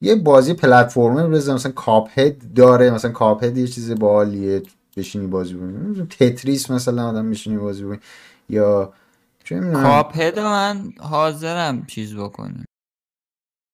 [0.00, 4.62] یه بازی platformer بزنم مثلا Cuphead داره مثلا Cuphead یه چیز باحالیه
[4.96, 7.98] بشینی بازی کنی Tetris مثلا آدم بشینی بازی کنی
[8.48, 8.92] یا
[9.44, 9.82] چه می‌دونم.
[9.82, 12.64] Cuphead من حاضرم چیز بکنیم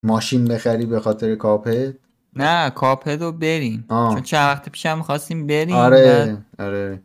[0.05, 1.99] ماشین بخری به خاطر کاپ هد
[2.37, 3.85] نه کاپهد رو بریم.
[3.89, 4.15] آه.
[4.15, 7.03] چون چند وقت پیشم می‌خواستیم بریم آره آره.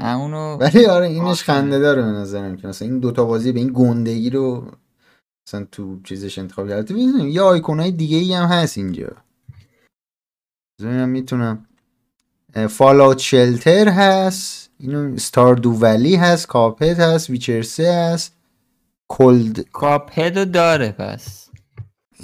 [0.00, 1.42] من اونو ولی آره اینش.
[1.42, 4.70] خنده داره به نظرم که مثلا این دوتا بازی به این گندگی رو
[5.48, 6.94] مثلا تو چیزش انتخاب کرده.
[6.94, 9.08] ببینیم یه آیکونای دیگه ای هم هست اینجا.
[10.80, 11.66] ببینم می‌تونم.
[12.68, 18.32] فالاوت شلتر هست اینو ستاردو ولی هست کاپت هست ویچر 3 هست
[19.08, 21.43] کلد کاپهد رو داره پس.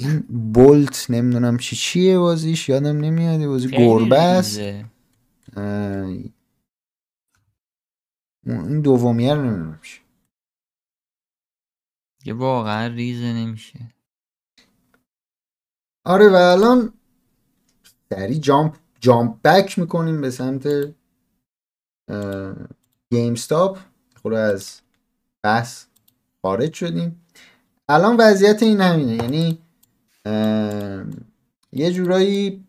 [0.01, 0.21] این
[0.53, 4.59] بولت نمی‌دونم چی چیه بازیش؟ یادم نمیاد بازی گربه است.
[8.47, 10.01] این دومیه رو نمی‌دونم چی.
[12.25, 13.79] یه واقعا ریزه نمیشه.
[16.05, 16.93] آره و الان
[18.11, 20.67] سری جامپ جامپ بک می‌کنیم به سمت
[23.13, 23.79] گیم ستاپ
[24.23, 24.81] خود از
[25.43, 25.85] بحث
[26.43, 27.25] خارج شدیم.
[27.89, 29.15] الان وضعیت این همینه.
[29.15, 29.59] یعنی
[31.73, 32.65] یه جورایی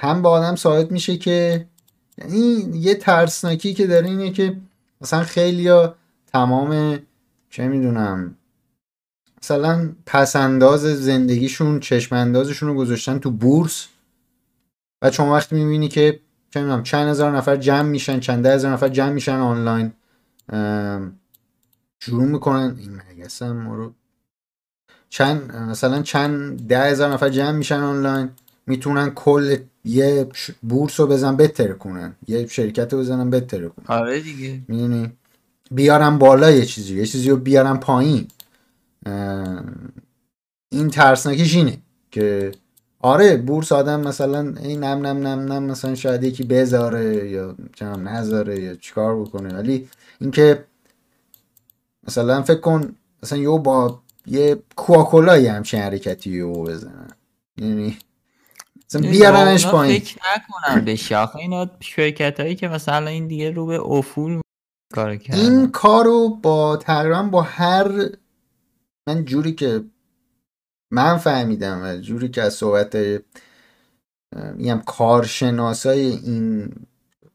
[0.00, 1.66] هم به آدم ثابت میشه که
[2.18, 4.60] یعنی یه ترسناکی که داره اینه که
[5.00, 6.98] مثلا خیلیا تمام
[7.50, 8.36] چه می‌دونم
[9.42, 13.88] مثلا پسنداز زندگیشون چشم اندازشون رو گذاشتن تو بورس
[15.02, 18.88] و چون وقتی می‌بینی که چه می‌دونم چند هزار نفر جمع میشن چند هزار نفر
[18.88, 19.92] جمع میشن آنلاین
[22.00, 22.76] شروع می‌کنن.
[22.78, 23.94] این مگس هم ما رو
[25.08, 28.30] چند مثلا چند ده هزار نفر جمع میشن آنلاین
[28.66, 30.28] می‌تونن کل یه
[30.62, 32.14] بورس رو بزن بتر کنن.
[32.28, 33.84] یه شرکت رو بزنن بتر کنن.
[33.86, 34.60] آره دیگه.
[34.68, 35.12] می‌دونی؟
[35.70, 38.28] بیارن بالا یه چیزی یه چیزی رو بیارن پایین.
[40.68, 41.78] این ترسناکیش اینه
[42.10, 42.52] که
[43.00, 48.08] آره بورس آدم مثلا این نم نم نم نم مثلا شاید یکی بذاره یا چنم
[48.08, 49.54] نذاره یا چیکار بکنه.
[49.54, 49.88] ولی
[50.20, 50.64] اینکه
[52.08, 57.10] مثلا فکر کن مثلا یو با یه کوکولایی همچین حرکتی یو بزنن.
[57.56, 57.98] یعنی
[58.86, 60.00] مثلا بیارنش پایین.
[60.00, 64.40] فکر نکنم بشه آخه اینا شرکت هایی که مثلا این دیگه رو به افول
[64.94, 65.40] کار کردن.
[65.40, 68.08] این کارو با تقریبا با هر
[69.08, 69.84] من جوری که
[70.92, 72.96] من فهمیدم و جوری که از صحبت
[74.54, 76.72] میگم کارشناسای این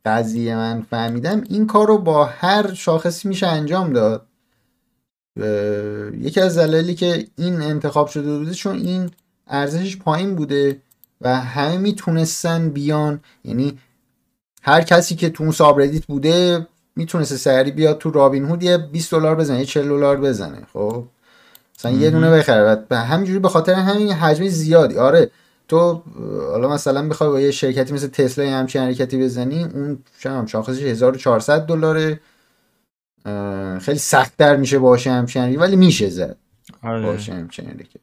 [0.06, 4.29] قضیه من فهمیدم این کار رو با هر شاخصی میشه انجام داد.
[6.22, 9.12] یکی از دلایلی که این انتخاب شده بوده چون این
[9.48, 10.82] ارزشش پایین بوده
[11.22, 13.80] و همه می‌تونستن بیان یعنی
[14.62, 19.12] هر کسی که تو اون سابردیت بوده می‌تونسته سری بیاد تو رابین هود یه 20
[19.12, 21.04] دلار بزنه یه 40 دلار بزنه خب؟
[21.80, 22.86] مثلا یه دونه بخره.
[22.92, 24.98] و همینجوری به خاطر همین حجم زیادی.
[24.98, 25.32] آره
[25.68, 26.04] تو
[26.52, 31.66] حالا مثلا بخوای با یه شرکتی مثل تسلا همچین حرکتی بزنی اون شما شاخصش 1400
[31.66, 32.20] دلاره.
[33.82, 36.38] خیلی سختتر میشه باشه همچین ولی میشه زد.
[36.82, 37.02] آره.
[37.02, 38.02] باشه همچین حرکت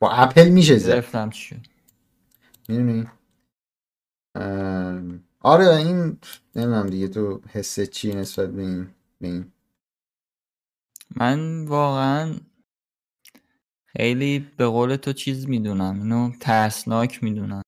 [0.00, 0.92] با اپل میشه زد.
[0.92, 1.62] گرفتم چی
[2.68, 3.08] می‌دونی؟
[5.40, 6.18] آره این
[6.56, 9.52] نمی‌دونم دیگه تو حس چی نسبت به این به این؟
[11.16, 12.34] من واقعا
[13.86, 17.62] خیلی به قول تو چیز می‌دونم اینو ترسناک می‌دونم.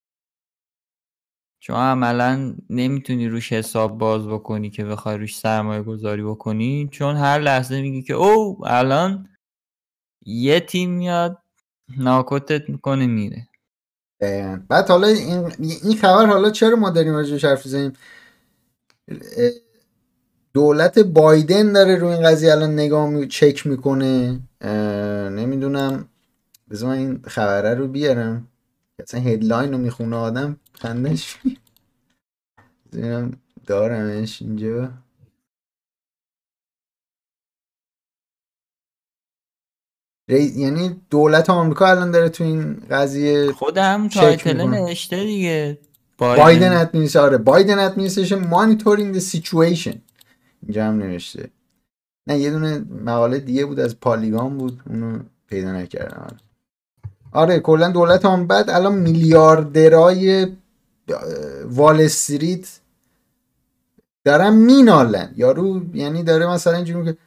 [1.61, 7.38] چون عملا نمی‌تونی روش حساب باز بکنی که بخوای روش سرمایه گذاری بکنی چون هر
[7.38, 9.29] لحظه میگی که او الان
[10.27, 11.38] یه تیم میاد
[11.97, 13.49] ناکوتت می‌کنه میره.
[14.68, 17.92] بعد حالا این, این خبر حالا چرا ما داریم راجعش حرف بزنیم
[20.53, 23.29] دولت بایدن داره روی این قضیه الان نگاه می...
[23.29, 24.40] چک می‌کنه.
[25.31, 26.09] نمی‌دونم.
[26.71, 28.49] بذار این خبره رو بیارم.
[28.98, 31.38] اصلا هدلاین رو می‌خونه آدم خندش
[33.66, 34.92] دارمش اینجا.
[40.56, 45.78] یعنی دولت آمریکا الان داره تو این قضیه خودم title نوشته دیگه.
[46.18, 46.72] Biden.
[46.72, 50.02] administration آره Biden administration monitoring the situation
[50.62, 51.50] اینجا هم نوشته.
[52.26, 56.37] نه یه دونه مقاله دیگه بود از Polygon بود اونو پیدا نکردم.
[57.32, 60.46] آره کلا دولت هم بعد الان میلیاردرای
[61.64, 62.68] وال استریت
[64.24, 65.32] دارن مینالن.
[65.36, 67.18] یارو یعنی داره مثلا اینجوری که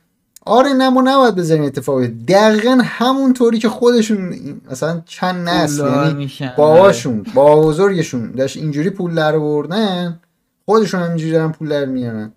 [0.46, 2.08] آره نه ما نباید بذاریم اتفاقی.
[2.08, 4.36] دقیقا همونطوری که خودشون
[4.72, 10.20] مثلا چند نسل یعنی باباشون با بزرگشون داشت اینجوری پول در بردن
[10.66, 12.34] خودشون هم اینجوری دارن پول در میارن.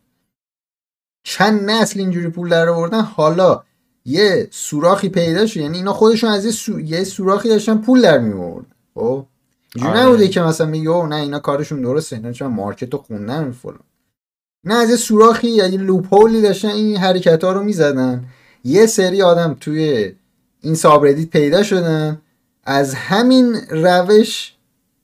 [1.26, 3.62] چند نسل اینجوری پول در آوردن حالا
[4.04, 6.80] یه سوراخی پیدا شد یعنی اینا خودشون از یه, سو...
[6.80, 9.26] یه سوراخی داشتن پول در میورد خب؟
[9.74, 10.06] اینجوری آره.
[10.06, 13.80] نبوده که مثلا میگه نه اینا کارشون درسته اینا چون مارکت رو خوندن فلان.
[14.64, 18.24] نه از یه سوراخی یا یه loophole ی داشتن این حرکت ها رو می‌زدن.
[18.64, 20.12] یه سری آدم توی
[20.60, 22.20] این subreddit پیدا شدن
[22.64, 24.54] از همین روش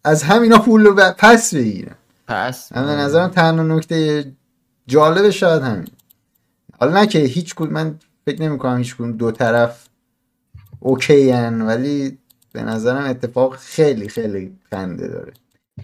[0.05, 1.95] از همینا پول رو پس بگیرن.
[2.29, 2.73] پس.
[2.73, 4.25] به نظرم تنها نکته
[4.87, 5.89] جالب شاید همین.
[6.81, 9.89] حالا نه که هیچ من فکر نمی کنم هیچ دو طرف
[10.81, 12.19] okay هن ولی
[12.53, 15.33] به نظرم اتفاق خیلی خیلی خنده داره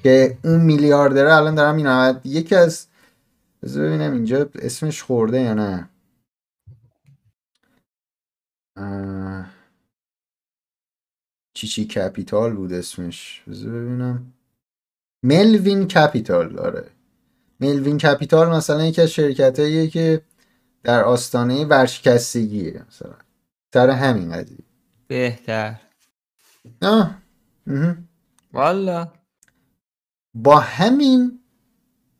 [0.03, 2.87] که اون میلیاردره الان دارم این یکی از
[3.63, 5.89] ببینم اینجا اسمش خورده یا نه.
[11.55, 13.43] چی چی کپیتال بود اسمش.
[13.49, 14.33] بذار ببینم.
[15.23, 16.91] ملوین کپیتال داره
[17.61, 19.57] ملوین کپیتال مثلا یکی از شرکت
[19.91, 20.23] که
[20.87, 23.15] در آستانه ورشکستگیه مثلا.
[23.75, 24.59] سر همین قضیه.
[25.09, 25.81] بهتر.
[26.83, 27.19] آه.
[28.53, 29.13] والا.
[30.35, 31.39] با همین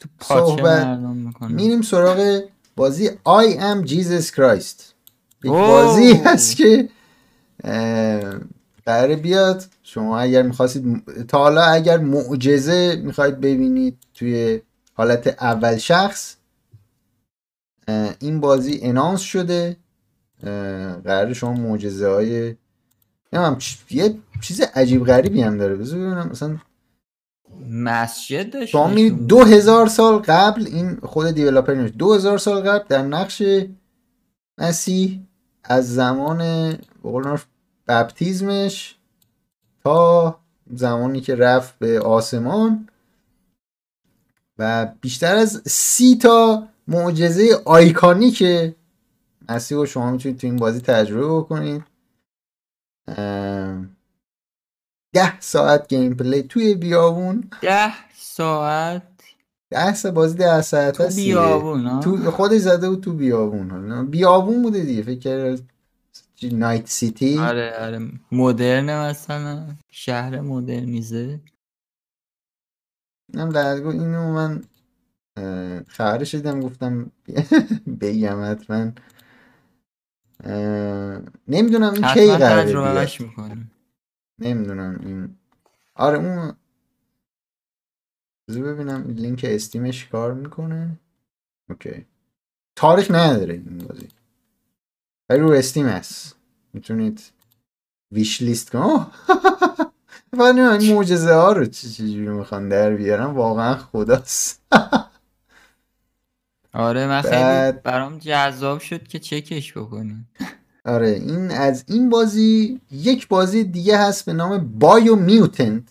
[0.01, 0.99] تو صحبت
[1.41, 2.43] میریم سراغ
[2.77, 4.83] بازی I am Jesus Christ
[5.45, 6.89] یک بازی هست که
[8.87, 9.65] قراره بیاد.
[9.83, 14.61] شما اگر می‌خواستید تا حالا اگر معجزه می‌خواید ببینید توی
[14.95, 16.37] حالت اول شخص
[18.21, 19.77] این بازی انانس شده.
[21.05, 22.55] قرار شما معجزه های
[23.91, 25.75] یه چیز عجیب غریبی هم داره.
[25.75, 26.59] بذار ببینم مثلا
[27.71, 33.03] مسجد داشت شما دو هزار سال قبل این خود دیولاپر دو هزار سال قبل در
[33.03, 33.43] نقش
[34.59, 35.21] مسیح
[35.65, 36.39] از زمان
[36.73, 37.45] به قول معروف
[37.89, 38.97] بپتیزمش
[39.85, 40.39] تا
[40.75, 42.89] زمانی که رفت به آسمان
[44.59, 48.45] و بیشتر از سی تا معجزه iconic
[49.49, 51.85] مسیح رو شما می‌تونید تو این بازی تجربه بکنید.
[55.15, 57.51] ده ساعت gameplay توی بیابون.
[57.63, 59.03] ده ساعت.
[59.71, 61.17] ده ساعت بازی ده ساعت تو.
[61.17, 64.11] بیابون ها تو خودش زده بود تو بیابون.
[64.11, 65.59] بیابون بوده دیگه فکر
[66.43, 68.11] Night City آره آره.
[68.33, 69.67] مدرن مثلا.
[69.91, 71.41] شهر مدرنیزه.
[73.33, 74.65] درگاه اینو من
[75.37, 77.11] اه، خبرش دیدم گفتم
[78.01, 78.93] بگم حتما.
[81.49, 82.73] نمی‌دونم این کی قراره
[84.39, 85.37] نمی‌دونم این.
[85.95, 86.53] آره اون
[88.49, 90.99] بذار ببینم لینک Steam ش کار می‌کنه.
[91.71, 92.07] اوکی.
[92.77, 94.09] تاریخ نداره این بازی.
[95.31, 96.37] ولی رو Steam هست.
[96.73, 97.33] می‌تونید
[98.13, 99.07] wishlist کن!
[100.33, 104.63] ولی این معجزه ها رو چجوری می‌خوان در بیارن واقعا خداست.
[106.77, 110.29] آره من خیلی بعد- برام جذاب شد که چکش بکنیم
[110.85, 115.83] آره این از این بازی یک بازی دیگه هست به نام بایو میوتنت.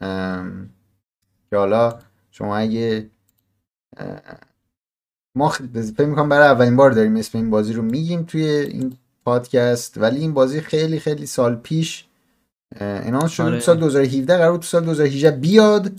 [0.00, 0.70] ام،
[1.50, 1.98] که حالا
[2.30, 3.10] شما اگه
[3.96, 4.20] اه،
[5.36, 9.98] ما فکر می‌کنم برای اولین بار داریم اسم این بازی رو میگیم توی این پادکست
[9.98, 12.04] ولی این بازی خیلی خیلی سال پیش
[12.80, 13.58] announce شده آره.
[13.58, 15.92] تو سال 2017 قرار بود تو سال 2018 بیاد.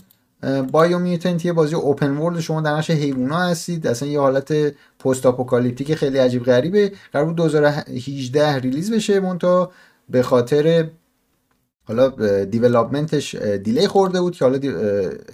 [0.72, 3.86] Biomutant یه بازی open world شما در نقش حیوونا هستید.
[3.86, 6.92] اصلا یه حالت post-apocalyptic خیلی عجیب غریبه.
[7.12, 9.72] قرار بود 2018 release بشه منتها.
[10.08, 10.88] به خاطر
[11.84, 12.08] حالا
[12.44, 14.58] development ش delay خورده بود که حالا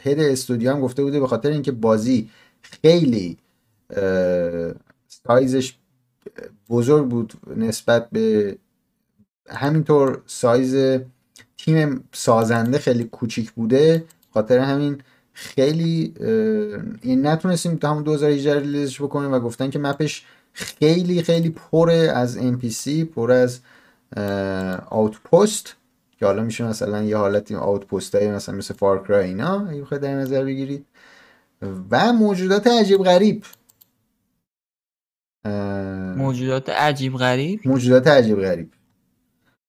[0.02, 2.31] head studio هم گفته بوده به خاطر اینکه بازی
[2.62, 3.38] خیلی
[5.09, 5.75] سایزش
[6.71, 8.57] بزرگ بود نسبت به
[9.49, 11.01] همینطور سایز
[11.59, 14.05] تیم سازنده خیلی کوچیک بوده.
[14.37, 14.99] خاطر همین
[15.33, 16.14] خیلی
[17.03, 22.38] این نتونستیم تا همون 2018 ریلیزش بکنیم و گفتن که مپش خیلی خیلی پره از
[22.38, 23.61] NPC پر از
[24.90, 25.77] آوتپست
[26.18, 30.14] که حالا میشه مثلا یه حالتی آوتپست های مثلا مثل فارکرای اینا اگه بخواید در
[30.14, 30.87] نظر بگیرید.
[31.90, 33.44] و موجودات عجیب غریب.
[36.16, 38.70] موجودات عجیب غریب؟ موجودات عجیب غریب.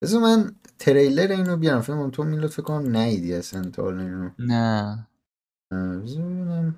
[0.02, 1.82] بذار من تریلر اینو بیارم.
[1.82, 4.30] کنم تو میلاد فکر کنم نیدی اصلا تا حالا اینو.
[4.38, 5.08] نه.
[5.72, 6.76] ببینم.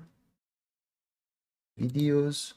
[1.77, 2.53] ویدیوز.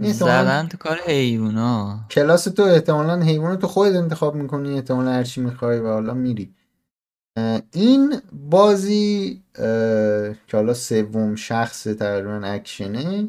[0.00, 2.00] زدن تو کار حیوونا.
[2.10, 6.54] کلاس تو احتمالا حیوان تو خودت انتخاب می‌کنی احتمالا هرچی می‌خوای و حالا میری.
[7.72, 8.20] این
[8.50, 9.40] بازی
[10.46, 13.28] که حالا سوم شخص تقریبا اکشنه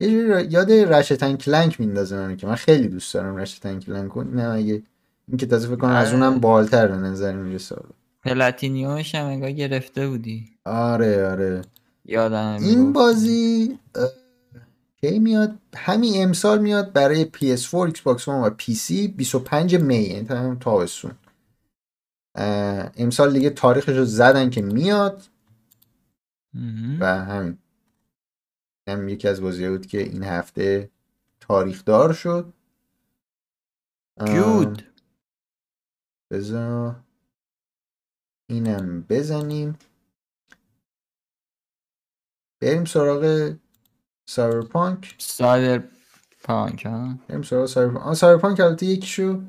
[0.00, 4.44] یه جوری یاد رشتن کلنک میندازه منو که من خیلی دوست دارم رشتن کلنک نه
[4.44, 4.82] اگه
[5.28, 6.12] این که تازه فکر کنم از.
[6.12, 7.76] اونم بالتر به نظر می‌رسه.
[8.24, 10.44] پلاتینیومش هم انگار گرفته بودی.
[10.64, 11.62] آره آره.
[12.04, 13.78] یادم این بازی
[15.00, 21.12] کی میاد؟ همین امسال میاد برای PS4 Xbox و PC 25 می یعنی تمام تابستون.
[22.96, 25.22] امسال دیگه تاریخش رو زدن که میاد.
[27.00, 27.58] و همین
[28.88, 30.90] هم یکی از بازی بود که این هفته
[31.40, 32.52] تاریخ دار شد
[34.26, 34.94] جود
[36.30, 36.96] بذار
[38.48, 39.78] اینم بزنیم.
[42.60, 43.54] بریم سراغ
[44.28, 45.14] Cyberpunk.
[45.18, 48.16] Cyberpunk ها؟ بریم سراغ Cyberpunk.
[48.16, 49.42] Cyberpunk البته یکیشو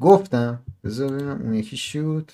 [0.00, 2.32] گفتم بذار ببینم اون یکی بود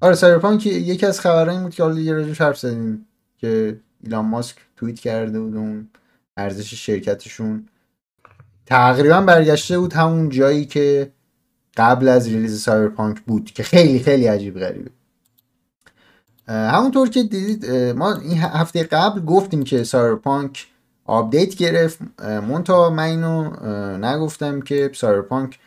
[0.00, 3.06] آره Cyberpunk یکی از خبرایی بود که حالا یه راجعش حرف زدیم
[3.38, 5.88] که ایلان ماسک توییت کرده بود اون
[6.36, 7.68] ارزش شرکتشون
[8.66, 11.12] تقریبا برگشته بود همون جایی که
[11.76, 14.90] قبل از release Cyberpunk بود که خیلی خیلی عجیب غریبه.
[16.48, 20.66] همونطور که دیدید ما این هفته قبل گفتیم که Cyberpunk
[21.04, 21.98] update گرفت.
[22.22, 23.50] منتها من اینو
[23.98, 25.58] نگفتم که Cyberpunk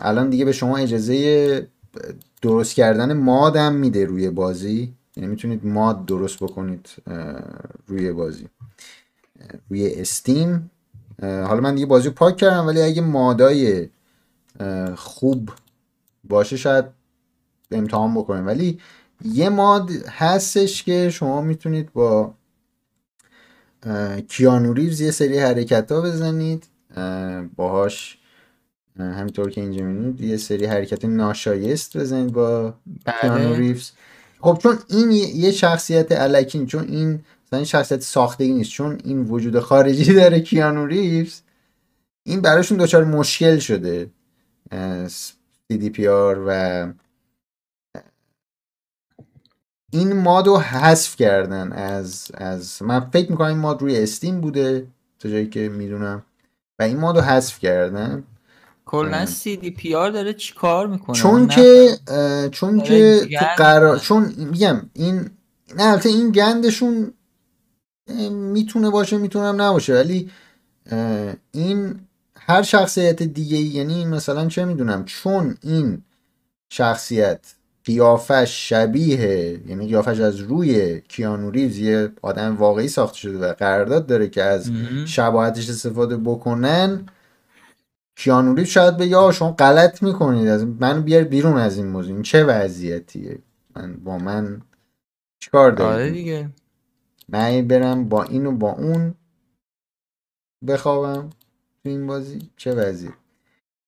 [0.00, 1.68] الان دیگه به شما اجازه
[2.42, 4.94] درست کردن mod هم میده روی بازی.
[5.16, 6.88] یعنی می‌تونید mod درست بکنید
[7.86, 8.48] روی بازی.
[9.70, 10.70] روی Steam.
[11.22, 13.88] حالا من دیگه بازی پاک کردم ولی اگه مادای
[14.96, 15.50] خوب
[16.24, 16.84] باشه شاید
[17.70, 18.46] امتحان بکنیم.
[18.46, 18.78] ولی
[19.24, 22.34] یه ماد هستش که شما می‌تونید با
[23.82, 26.66] اه، کیانو ریوز یه سری حرکت ها بزنید.
[26.96, 28.19] اه، باهاش اه،
[29.02, 32.74] همینطور که اینجا می‌بینید یه سری حرکت ناشایست بزنید با
[33.20, 33.92] کیانو بله ریوز
[34.40, 39.22] خب چون این یه شخصیت الکی چون این مثلا این شخصیت ساختگی نیست چون این
[39.22, 41.40] وجود خارجی داره کیانو ریوز
[42.26, 44.10] این براشون دچار مشکل شده.
[45.72, 46.92] CDPR و
[49.92, 54.86] این ماد رو حذف کردن از از من فکر می‌کنم این ماد روی استیم بوده
[55.18, 56.22] تا جایی که می‌دونم.
[56.78, 58.24] و این ماد رو حذف کردن.
[58.90, 59.26] کلا.
[59.26, 61.98] سی دی پی آر داره چی کار می‌کنه چون که
[62.50, 63.98] چون که تو قرار.
[63.98, 65.30] چون میگم این
[65.76, 67.12] نه البته این گندشون
[68.30, 70.30] می‌تونه باشه می‌تونم نباشه ولی
[71.52, 72.00] این
[72.36, 76.02] هر شخصیت دیگه یعنی مثلا چه می‌دونم چون این
[76.72, 77.40] شخصیت
[77.84, 84.06] قیافش شبیه یعنی قیافش از روی کیانو ریوز یه آدم واقعی ساخته شده و قرارداد
[84.06, 84.70] داره که از
[85.06, 87.06] شباهتش استفاده بکنن
[88.16, 90.48] کیانو ریوز شاید بگه آقا شما غلط می‌کنید.
[90.48, 92.12] از من بیار بیرون از این موضوع.
[92.12, 93.38] این چه وضعیتیه؟
[93.76, 94.62] من با من
[95.42, 96.50] چیکار دارید آره دیگه.
[97.28, 99.14] من برم با این و با اون
[100.66, 101.30] بخوابم
[101.82, 102.50] تو این بازی.
[102.56, 103.12] چه وضعیه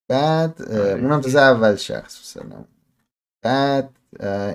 [0.09, 1.20] بعد آره اونم.
[1.20, 2.20] تازه اول شخص.
[2.20, 2.64] مثلا
[3.43, 3.91] بعد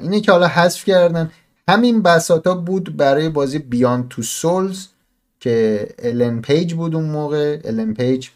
[0.02, 1.32] اینه که حالا حذف کردن.
[1.70, 4.88] همین بساطا بود برای بازی بیان تو سولز
[5.40, 7.62] که الن پیج بود اون موقع.
[7.64, 8.30] الن پیج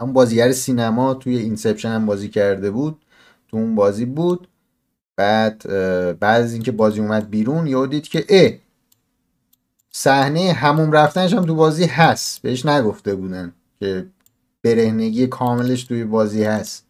[0.00, 3.02] هم بازیگر سینما توی Inception هم بازی کرده بود
[3.48, 4.48] تو اون بازی بود.
[5.16, 5.62] بعد
[6.18, 8.52] بعد از اینکه بازی اومد بیرون یهو دید که اه
[9.92, 12.42] صحنه حموم رفتنش هم تو بازی هست.
[12.42, 14.06] بهش نگفته بودن که
[14.62, 16.86] برهنگی کاملش توی بازی هست.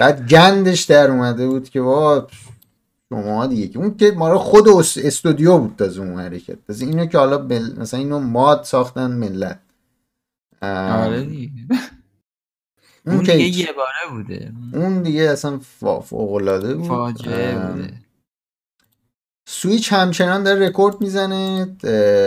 [0.00, 2.26] بعد گندش در اومده بود که وا
[3.08, 6.66] شما دیگه که اون که ما رو خود اس- استودیو بود تازه اون حرکت.
[6.66, 7.72] تازه اینو که حالا بل...
[7.78, 9.60] مثلا اینو mod ساختن ملت.
[13.06, 13.58] اون, اون دیگه.
[13.58, 14.52] یه باره بوده.
[14.74, 16.88] اون دیگه اصلا فوق العاده بود.
[16.88, 17.92] فاجعه بوده.
[19.48, 21.76] سویچ همچنان داره رکورد می‌زنه.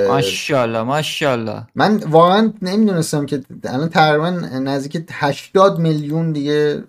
[0.08, 1.68] ماشاءالله ماشاءالله.
[1.76, 6.84] من واقعا نمی‌دونستم که الان تقریبا نزدیک 80 میلیون دیگه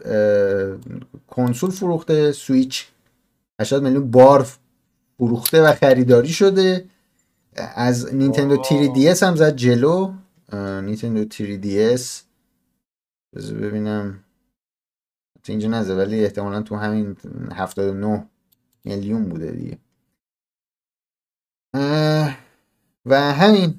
[1.27, 2.33] کنسول فروخته.
[2.33, 2.87] سویچ
[3.61, 4.47] 80 میلیون بار
[5.19, 6.85] فروخته و خریداری شده.
[7.77, 10.13] از نینتندو تیری دی اس هم زد جلو.
[10.53, 12.24] نینتندو تیری دی اس.
[13.35, 14.25] بذار ببینم.
[15.43, 17.17] تو اینجا نزد ولی احتمالا تو همین
[17.53, 18.27] 79
[18.85, 19.79] میلیون بوده دیگه.
[23.07, 23.75] و همین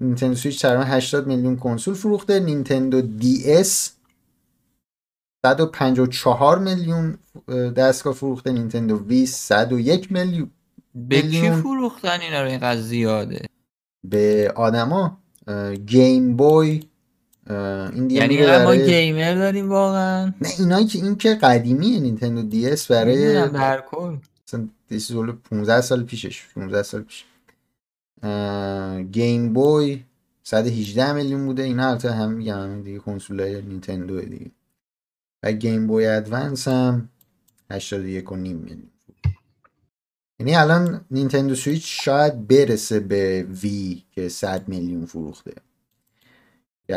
[0.00, 2.40] Nintendo Switch تقریبا 80 میلیون کنسول فروخته.
[2.40, 3.96] Nintendo DS
[5.46, 8.52] 154 میلیون اه، دستگاه فروخته.
[8.52, 10.50] Nintendo Wii 101 میلیون
[10.94, 11.50] به کی.
[11.50, 13.46] فروختن اینا رو؟ اینقدر زیاده.
[14.04, 15.18] به آدما
[15.86, 16.89] گیم بوی
[17.50, 20.26] این یعنی اینقدر ما برای گیمر داریم واقعا.
[20.26, 23.48] نه اینایی که این که قدیمیه نینتندو دی اس برای
[23.90, 24.16] کل
[24.48, 27.24] مثلا دیس جلو 15 سال پیشش 15 سال پیش.
[28.22, 30.02] اه، گیم بوی
[30.42, 31.62] 118 میلیون بوده.
[31.62, 34.50] اینا البته هم میگم دیگه کنسولای نینتندو دیگه.
[35.42, 37.08] و گیم بوی ادوانس هم
[37.70, 38.90] 81 و نیم میلیون
[40.40, 45.52] یعنی الان Nintendo Switch شاید برسه به Wii که 100 میلیون فروخته.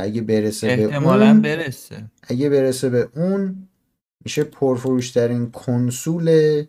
[0.02, 2.04] اگه برسه به احتمالا اون برسه.
[2.24, 3.68] اگه برسه به اون
[4.26, 6.64] میشه پرفروشترین کنسول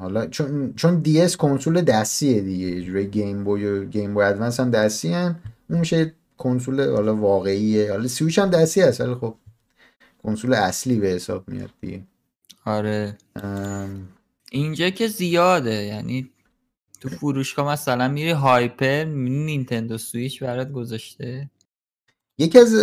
[0.00, 2.80] حالا چون چون DS console دستیه دیگه.
[2.80, 5.36] جوری Game Boy و Game Boy Advance هم دستی هن.
[5.70, 7.90] اون میشه کنسول حالا واقعیه.
[7.90, 9.34] حالا سویچ هم دستی هست ولی خب
[10.22, 12.02] کنسول اصلی به حساب میاد دیگه.
[12.64, 13.18] آره.
[13.36, 14.08] ام،
[14.50, 16.30] اینجا که زیاده یعنی
[17.04, 21.50] تو فروشگاه مثلا میری هایپر Nintendo Switch برات گذاشته؟
[22.38, 22.74] یکی از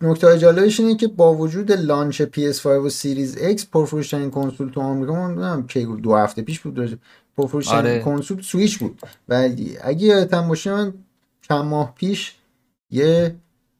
[0.00, 5.12] نکته جالبش اینه که با وجود launch PS5 و Series X پرفروشترین کنسول تو آمریکا
[5.12, 7.00] من نمی‌دونم کی دو هفته پیش بود
[7.36, 8.00] پرفروشترین آره.
[8.00, 9.00] console Switch بود.
[9.28, 9.48] و
[9.80, 10.94] اگه یادتون باشه من
[11.48, 12.34] چند ماه پیش
[12.90, 13.36] یه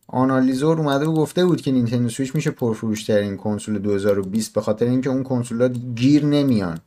[0.07, 5.11] آنالیزور اومده و گفته بود که Nintendo Switch میشه پرفروشترین کنسول 2020 به خاطر اینکه
[5.11, 6.79] اون کنسول‌ها گیر نمیان.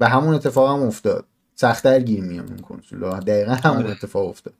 [0.00, 1.26] و همون اتفاق هم افتاد.
[1.54, 3.90] سختتر گیر میان اون کنسول‌ها دقیقا همون آره.
[3.90, 4.54] اتفاق افتاد.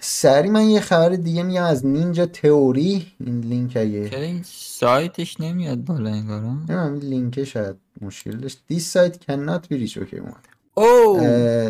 [0.00, 3.06] سری من یه خبر دیگه میگم از Ninja Theory.
[3.20, 8.58] این لینک اگه چرا این سایتش نمیاد بالا انگار؟ نمی‌دونم این لینک شاید مشکل داشت.
[8.72, 9.98] This site cannot be reached.
[9.98, 10.48] Okay اومد.
[10.74, 11.20] او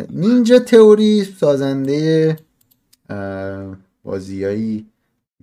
[0.09, 2.39] Ninja Theory سازنده
[4.03, 4.85] بازیایی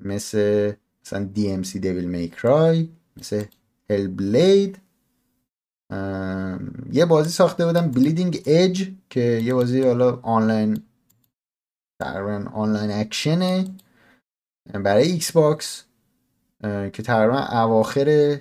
[0.03, 0.73] مثل
[1.05, 3.45] مثلا DMC Devil May Cry مثل
[3.91, 4.77] Hellblade.
[4.77, 4.86] اه،
[6.93, 10.83] یه بازی ساخته بودن Bleeding Edge که یه بازی حالا آنلاین
[12.03, 13.65] تقریبا آنلاین اکشنه.
[14.75, 15.85] برای Xbox
[16.63, 18.39] که تقریبا اواخر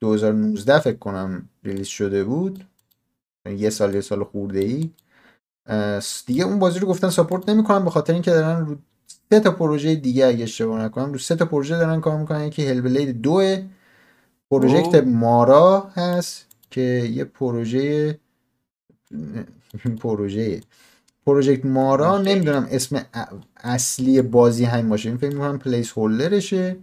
[0.00, 2.66] 2019 فکر کنم release شده بود.
[3.46, 4.90] یه سال یه سال خورده ای
[6.26, 8.76] دیگه اون بازی رو گفتن support نمی‌کنن به خاطر اینکه دارن رو
[9.30, 12.44] سه تا پروژه دیگه اگه اشتباه نکنم رو سه تا پروژه دارن کار می‌کنن.
[12.44, 13.56] یکی Hellblade دو
[14.50, 16.51] Project Mara هست.
[16.72, 16.80] که
[17.12, 18.18] یه پروژه
[20.02, 20.60] پروژه
[21.26, 23.06] Project Mara نمی‌دونم اسم
[23.56, 25.08] اصلی بازی همین باشه.
[25.08, 26.76] این فکر می‌کنم placeholder شه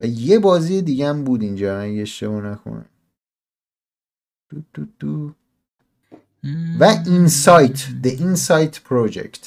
[0.00, 1.80] و یه بازی دیگه هم بود اینجا.
[1.80, 2.84] اگه اشتباه نکنم.
[4.48, 5.32] دو دو دو.
[6.80, 9.46] و Insight The Insight Project.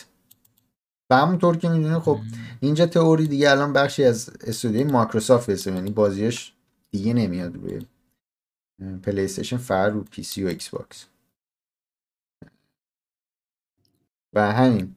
[1.10, 2.20] و همونطور که می‌دونه خب
[2.60, 5.68] Ninja Theory دیگه الان بخشی از استودیوی مایکروسافت هست.
[5.68, 6.54] یعنی بازیش
[6.92, 7.80] دیگه نمیاد روی
[9.04, 11.06] PlayStation فقط رو PC و Xbox
[14.34, 14.96] و همین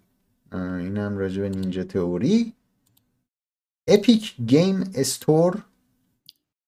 [0.52, 2.52] این هم راجع به Ninja Theory
[3.88, 5.64] Epic Game Store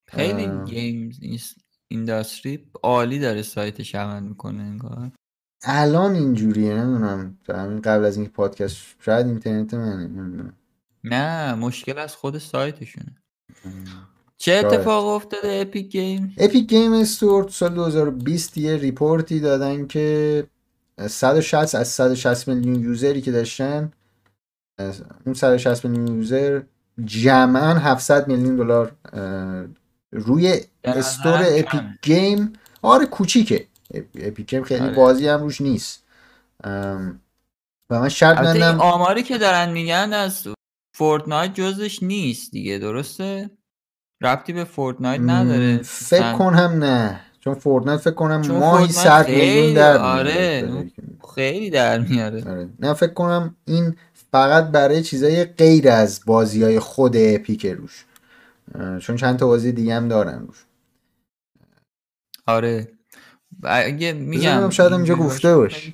[0.08, 5.10] خیلی GamesIndustry عالی داره سایتش عمل می‌کنه انگار.
[5.62, 7.38] الان اینجوریه نمی‌دونم.
[7.48, 10.56] همین قبل از این پادکست شاید اینترنت منه نمی‌دونم.
[11.04, 13.16] نه مشکل از خود سایتشونه.
[14.38, 20.46] چه اتفاق افتاده Epic Game Epic Game Store سال 2020 یه report ی دادن که
[21.08, 23.92] 160 از 160 میلیون user ی که داشتن
[25.26, 26.62] اون 160 میلیون user
[27.04, 28.92] جمعا 700 میلیون دلار
[30.12, 33.66] روی store Epic Game آره کوچیکه.
[34.14, 34.94] Epic Game خیلی آره.
[34.94, 36.02] بازی هم روش نیست.
[37.90, 40.48] و من شرط می‌بندم آماری که دارن میگن از
[40.94, 43.50] Fortnite جزش نیست دیگه درسته؟
[44.22, 45.80] ربطی به Fortnite نداره.
[45.82, 47.20] فکر کنم نه.
[47.40, 50.90] چون Fortnite فکر کنم ماهی 100 میلیون در آره
[51.34, 52.44] خیلی در میاره.
[52.50, 52.68] آره.
[52.78, 53.96] نه فکر کنم این
[54.32, 58.04] فقط برای چیزای غیر از بازی های خود اپیک روش.
[59.00, 60.64] چون چند تا بازی دیگه هم دارن روش.
[62.46, 62.88] آره.
[63.62, 65.92] اگه میگم شاید اینجا گفته باش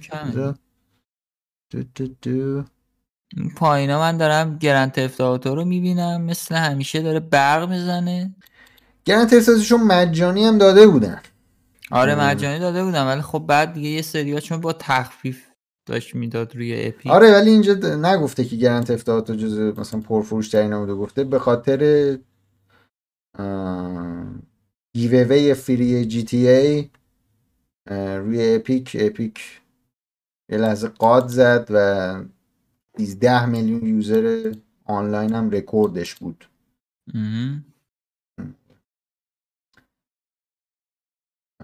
[1.70, 2.64] دو دو دو.
[3.56, 6.22] پایینا من دارم گرنت افتاوتو رو می‌بینم.
[6.22, 8.34] مثل همیشه داره برق می‌زنه.
[9.04, 11.20] گرنت افتاوتو مجانی هم داده بودن.
[11.90, 15.46] آره مجانی داده بودن ولی خب بعد دیگه یه سری چون با تخفیف
[15.86, 20.48] داشت می‌داد روی اپی آره ولی اینجا نگفته که Grand Theft Auto جز مثلا پرفروش
[20.48, 21.24] ترین نبوده گفته.
[21.24, 22.18] به خاطر
[24.96, 26.90] giveaway free GTA
[27.90, 29.60] روی Epic Epic
[30.52, 32.14] یه لحظه قاط زد و
[33.20, 36.48] 10 میلیون user آنلاین هم رکوردش بود.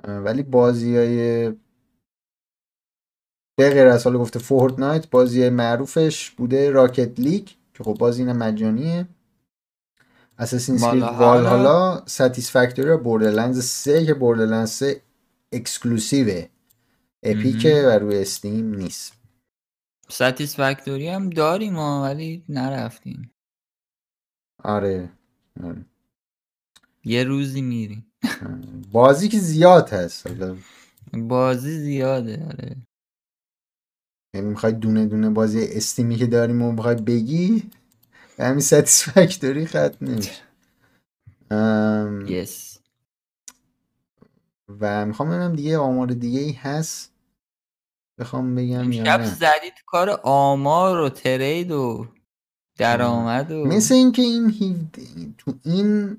[0.05, 1.49] ولی بازی های
[3.59, 8.33] به غیر از حالا گفته Fortnite بازی معروفش بوده Rocket League که خب بازی این
[8.33, 9.09] مجانیه.
[10.39, 15.03] Assassin's Valhalla Satisfactory Borderlands 3 که Borderlands 3
[15.53, 16.45] exclusive
[17.23, 19.18] Epic ه و روی Steam نیست.
[20.11, 23.31] Satisfactory هم داریم ولی نرفتیم.
[24.65, 25.13] آره,
[25.65, 25.85] آره.
[27.05, 28.13] یه روزی میریم.
[28.93, 30.27] بازی که زیاد هست.
[31.13, 32.77] بازی زیاده آره.
[34.35, 37.71] یعنی می‌خوای دونه دونه بازی استیمی که داریم و بخوای بگی
[38.39, 40.43] همین ساتیسفکتوری ختم نمیشه.
[42.27, 42.79] yes.
[44.69, 47.13] و می‌خوام ببینم دیگه آمار دیگه ای هست؟
[48.19, 49.27] بخوام بگم یا نه.
[49.27, 52.07] زدید کار آمار و ترید و
[52.77, 54.91] درآمد و مثل اینکه این
[55.39, 56.17] تو این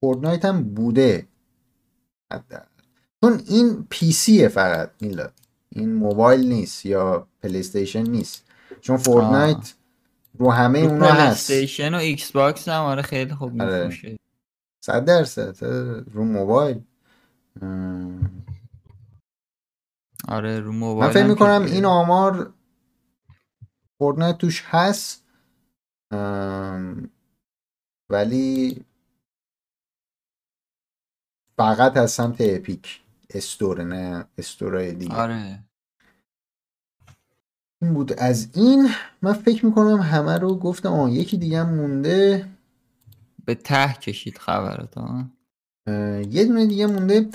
[0.00, 1.26] Fortnite هم بوده.
[3.24, 5.20] چون این PC ه فقط این
[5.68, 7.62] این موبایل نیست یا پلی
[8.02, 8.44] نیست.
[8.80, 9.74] چون Fortnite
[10.38, 11.50] رو همه رو اونا هست.
[11.50, 13.84] پلی و Xbox هم آره خیلی خوب آره.
[13.84, 14.16] میفروشه.
[14.84, 15.56] صد درصد
[16.12, 16.80] رو موبایل.
[20.28, 22.54] آره رو موبایل من فکر می‌کنم این آمار
[23.98, 25.24] فورتنایت توش هست
[28.10, 28.84] ولی
[31.56, 35.14] فقط از سمت اپیک استور نه استورای دیگه.
[35.14, 35.64] آره.
[37.82, 38.90] این بود از این.
[39.22, 42.48] من فکر می‌کنم همه رو گفتم آن یکی دیگه مونده.
[43.44, 45.24] به ته کشید خبرت ها
[46.30, 47.26] یه دونه دیگه مونده.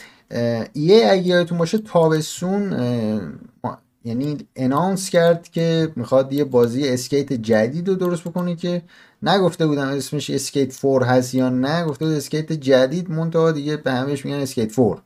[0.76, 2.72] یه اگه یادتون باشه تابستون
[4.06, 8.82] EA announce کرد که می‌خواد یه بازی Skate جدید رو درست بکنه که
[9.24, 13.91] نگفته بودم اسمش Skate Four هست یا نه گفته بود Skate جدید منتها دیگه به
[13.91, 15.02] همش میگن Skate Four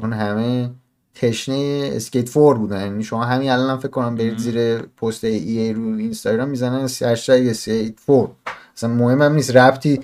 [0.00, 0.70] چون همه
[1.14, 2.80] تشنه Skate Four بودن.
[2.80, 7.46] یعنی شما همین الان هم فکر کنم برید زیر پست EA رو اینستاگرام می‌زنن هشتگ
[7.50, 8.30] Skate Four
[8.76, 9.56] اصلا مهم هم نیست.
[9.56, 10.00] ربطی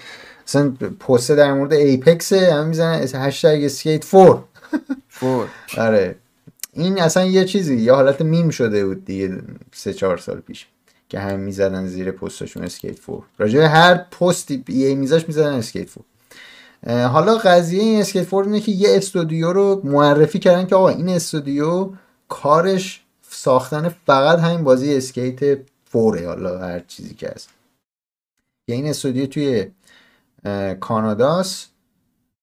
[0.51, 0.71] مثلا
[1.01, 4.45] پست در مورد Apex هم می‌زنن هشتگ Skate Four.
[5.09, 5.49] Four.
[5.79, 6.17] آره.
[6.73, 9.39] این اصلا یه چیزی یه حالت میم شده بود دیگه
[9.73, 10.67] سه چهار سال پیش
[11.09, 13.23] که هم می‌زدن زیر پستشون Skate Four.
[13.39, 16.05] راجع هر پستی یه میزاش می‌زدن Skate Four.
[16.87, 21.09] حالا قضیه این Skate Four اینه که یه استودیو رو معرفی کردن که آقا این
[21.09, 21.91] استودیو
[22.29, 27.49] کارش ساختن فقط همین بازی Skate فوره حالا هر چیزی که هست.
[28.69, 29.67] یه این استودیو توی
[30.81, 31.71] کاناداست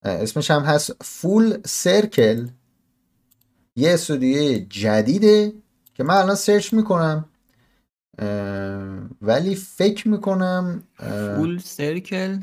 [0.02, 2.46] اسمش هم هست فول سرکل.
[3.76, 5.52] یه استودیو جدیده
[5.94, 7.24] که من الان سرچ می‌کنم.
[9.22, 10.82] ولی فکر می‌کنم
[11.36, 12.38] فول سرکل؟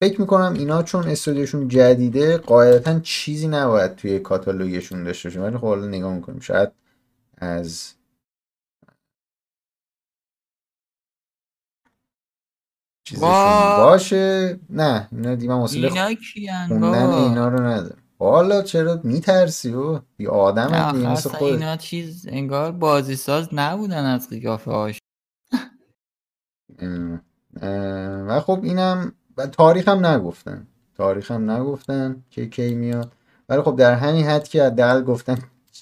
[0.00, 5.66] فکر می‌کنم اینا چون استودیوشون جدیده قاعدتا چیزی نباید توی کاتالوگشون داشته باشه ولی خب
[5.66, 6.40] حالا نگاه می‌کنیم.
[6.40, 6.68] شاید
[7.38, 7.92] از
[13.06, 18.02] چیزشون باشه؟ نه اینا دیگه من اینا کیان خوندن اینا رو ندارم.
[18.18, 24.30] حالا چرا میترسی و یه آدم مثل خود اینا چیز انگار بازی ساز نبودن از
[24.30, 24.98] قیافه هاش.
[28.26, 29.12] و خب اینم
[29.52, 30.66] تاریخ هم نگفتن.
[30.96, 33.12] تاریخ هم نگفتن که کی میاد.
[33.48, 35.38] ولی خب در همین حد که حداقل گفتن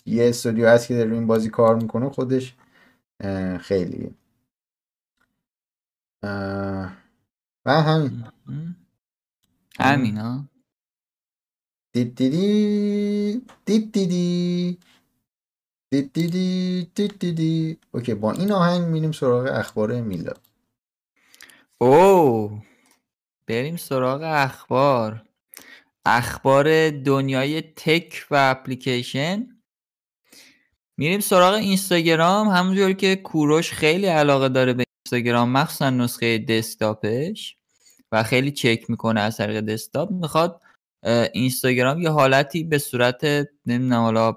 [0.07, 2.55] یه استودیو هست که در این بازی کار می‌کنه خودش
[3.61, 4.11] خیلیه.
[7.66, 8.24] و همین
[9.80, 10.48] همین ها؟
[11.92, 14.78] دید دیدی دید دیدی
[15.90, 17.78] دید دیدی دید دیدی.
[17.92, 20.40] اوکی با این آهنگ میریم سراغ اخبار میلاد.
[21.78, 22.62] او
[23.46, 25.24] بریم سراغ اخبار.
[26.06, 29.48] اخبار دنیای تک و اپلیکیشن.
[30.96, 34.84] میریم سراغ اینستاگرام همونجور که کوروش خیلی علاقه داره به
[35.14, 37.56] اینستاگرام مخصوصا نسخه دسکتاپش
[38.12, 40.60] و خیلی چک می‌کنه از طریق دسکتاپ می‌خواد
[41.32, 43.24] اینستاگرام یه حالتی به صورت
[43.66, 44.36] نمی‌دونم حالا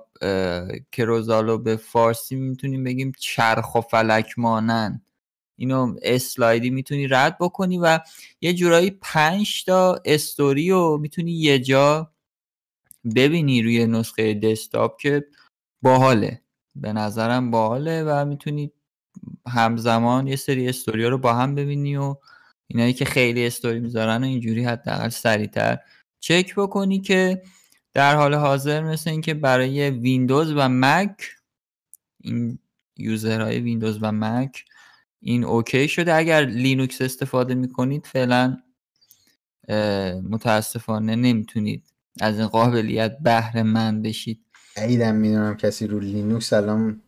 [0.91, 5.05] کروزالو به فارسی می‌تونیم بگیم چرخ و فلک مانند.
[5.59, 7.99] اینو اسلایدی می‌تونی رد بکنی و
[8.41, 12.11] یه جورایی پنج تا استوری رو می‌تونی یه جا
[13.15, 15.25] ببینی روی نسخه دسکتاپ که
[15.81, 16.41] باحاله.
[16.75, 18.71] به نظرم باحاله و می‌تونی
[19.47, 22.15] همزمان یه سری استوری رو با هم ببینی و
[22.67, 25.77] اینایی که خیلی استوری می‌ذارن و اینجوری حداقل سریعتر
[26.19, 27.41] چک بکنی که
[27.93, 31.15] در حال حاضر مثل اینکه برای ویندوز و مک
[32.21, 32.59] این
[32.97, 34.65] user های Windows و Mac
[35.21, 36.15] این اوکی شده.
[36.15, 38.57] اگر لینوکس استفاده می‌کنید فعلا
[40.29, 41.83] متاسفانه نمی‌تونید
[42.21, 44.39] از این قابلیت بهره مند بشید.
[44.77, 47.01] بعیدم می‌دونم کسی رو لینوکس الان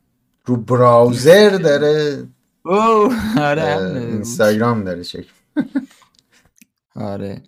[0.46, 2.28] رو browser داره.
[3.38, 5.26] آره اینستاگرام داره چک
[6.96, 7.44] آره.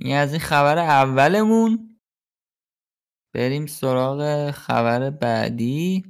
[0.00, 1.98] این از این خبر اولمون.
[3.34, 6.04] بریم سراغ خبر بعدی.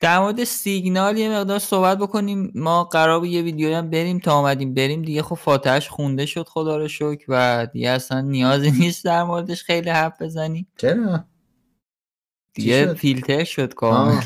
[0.00, 2.52] در مورد سیگنال یه مقدار صحبت بکنیم.
[2.54, 5.22] ما قرار یه ویدیو هم بریم تا آمدیم بریم دیگه.
[5.22, 7.24] خب فاتحش خونده شد خدا رو شکر.
[7.28, 10.66] و دیگه اصلا نیازی نیست در موردش خیلی حرف بزنیم.
[10.76, 11.24] چرا؟
[12.54, 14.22] دیگه فیلتر شد کامل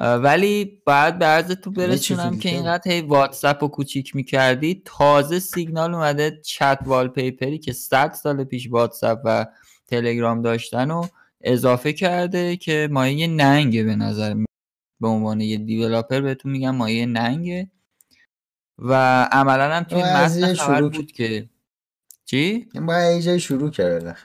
[0.00, 5.94] ولی بعد به عرض تو برسونم که اینقدر هی واتساپ رو کوچیک می‌کردی تازه سیگنال
[5.94, 9.46] اومده چت وال پیپری که 100 سال پیش واتساپ و
[9.86, 11.06] تلگرام داشتن و
[11.40, 14.34] اضافه کرده که مایه ننگه به نظر
[15.00, 17.70] به عنوان یه developer بهتون میگم مایه ننگه.
[18.78, 18.94] و
[19.32, 21.48] عملا هم توی متن خبر بود که
[22.24, 24.16] چی؟ باید یه شروع کرده.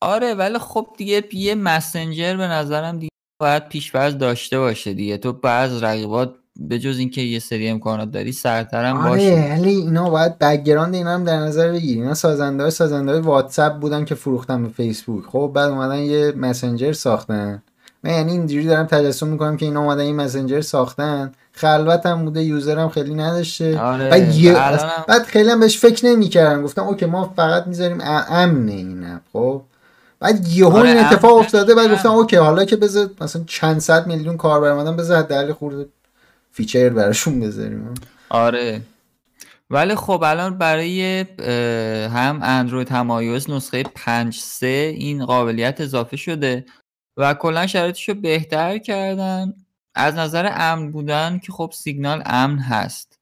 [0.00, 5.18] آره ولی خب دیگه یه مسنجر به نظرم دیگه باید features داشته باشه دیگه.
[5.18, 9.56] تو بعض رقیبات به جز اینکه یه سری امکانات داری سرترم آره باشه.
[9.58, 12.00] ولی اینا باید background اینا هم در نظر بگیری.
[12.00, 15.24] اینا سازنده های سازنده های واتساپ بودن که فروختن به فیسبوک.
[15.24, 17.62] خب بعد اومدن یه مسنجر ساختن.
[18.04, 21.32] من یعنی اینجوری دارم تجسم می‌کنم که اینا اومدن این مسنجر ساختن.
[21.52, 23.80] خلوت هم بوده user هم خیلی نداشته.
[23.80, 25.04] آره بعد.
[25.08, 29.62] بعد خیلی هم بهش فکر نمی‌کردن گفتم okay ما فقط می‌ذاریم امنه این خب؟
[30.26, 34.06] بعد یهو آره این اتفاق افتاده بعد گفتم okay حالا که بذار مثلا چند صد
[34.06, 35.88] میلیون کاربر اومدن بذار حداقل خورده
[36.50, 37.94] feature براشون بذاریم.
[38.28, 38.80] آره.
[39.70, 41.24] ولی خب الان برای
[42.14, 46.64] هم اندروید iOS نسخه 5.3 این قابلیت اضافه شده
[47.16, 49.52] و کلا شرایطش رو بهتر کردن.
[49.94, 53.18] از نظر امن بودن که خب سیگنال امن هست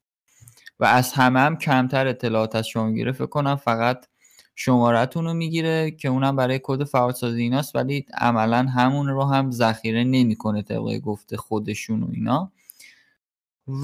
[0.81, 4.07] و از همه هم کمتر اطلاعات از شما می‌گیره فکر کنم فقط
[4.55, 10.05] شمارتون رو می‌گیره که اونم برای کد فعالسازی ایناست ولی عملا همون رو هم ذخیره
[10.05, 12.53] نمی‌کنه طبق گفته خودشون و اینا.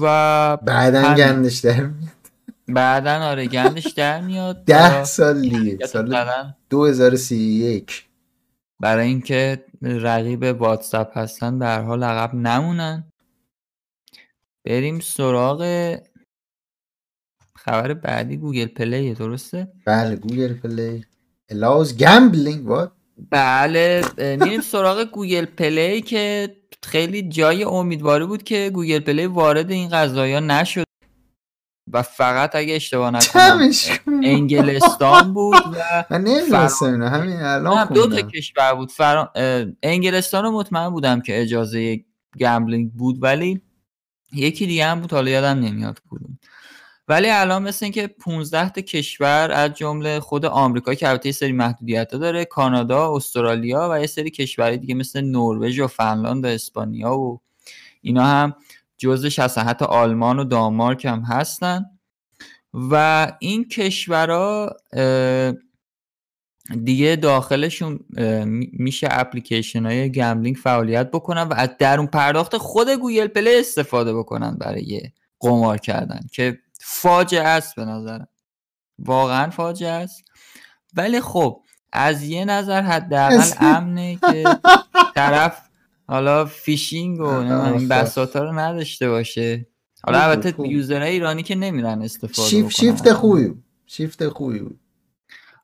[0.01, 1.89] و بعدا گندش در
[2.67, 4.63] بعدا آره گندش در میاد.
[4.65, 8.05] ده سال دیگه سال زدن 2031
[8.79, 13.03] برای اینکه رقیب واتساپ هستن هر حال عقب نمونن.
[14.65, 15.97] بریم سراغ
[17.63, 21.05] خبر بعدی گوگل پلی درسته؟ بله گوگل پلی.
[21.51, 22.89] Allows gambling what
[23.31, 24.03] بله
[24.41, 30.39] میریم سراغ گوگل پلی که خیلی جای امیدواری بود که گوگل پلی وارد این قضايا
[30.39, 30.83] نشد.
[31.93, 33.71] و فقط اگه اشتباه نکنم.
[34.23, 39.31] انگلستان بود و من نمی‌دونستم همین الان دو تا کشور بود فرا...
[39.35, 42.05] اه، انگلستان رو مطمئن بودم که اجازه
[42.39, 43.61] گمبلینگ بود ولی
[44.33, 46.39] یکی دیگه هم بود حالا یادم نمیاد کدوم.
[47.11, 51.51] ولی الان مثل اینکه 15 تا کشور از جمله خود آمریکا که البته یه سری
[51.51, 57.17] محدودیت داره کانادا استرالیا و یه سری کشورهای دیگه مثل نروژ و فنلاند و اسپانیا
[57.17, 57.41] و
[58.01, 58.55] اینا هم
[59.37, 61.85] هستن حتی آلمان و دانمارک هم هستن.
[62.73, 64.75] و این کشورها
[66.83, 67.99] دیگه داخلشون
[68.73, 74.55] میشه اپلیکیشن های gambling فعالیت بکنن و از درون پرداخت خود گوگل پلی استفاده بکنن
[74.55, 75.01] برای
[75.39, 78.27] قمار کردن که فاجعه است به نظرم.
[78.99, 80.23] واقعا فاجعه است.
[80.93, 81.61] ولی خب
[81.93, 84.43] از یه نظر حداقل امنه که
[85.15, 85.61] طرف
[86.07, 87.85] حالا فیشینگ و این آفر.
[87.85, 89.67] بساطا رو نداشته باشه.
[90.03, 90.69] حالا البته.
[90.69, 92.69] یوزرهای ایرانی که نمیرن استفاده شیف بکنن.
[92.69, 93.53] شیفت خوبی
[93.85, 94.79] شیفت خوبی بود.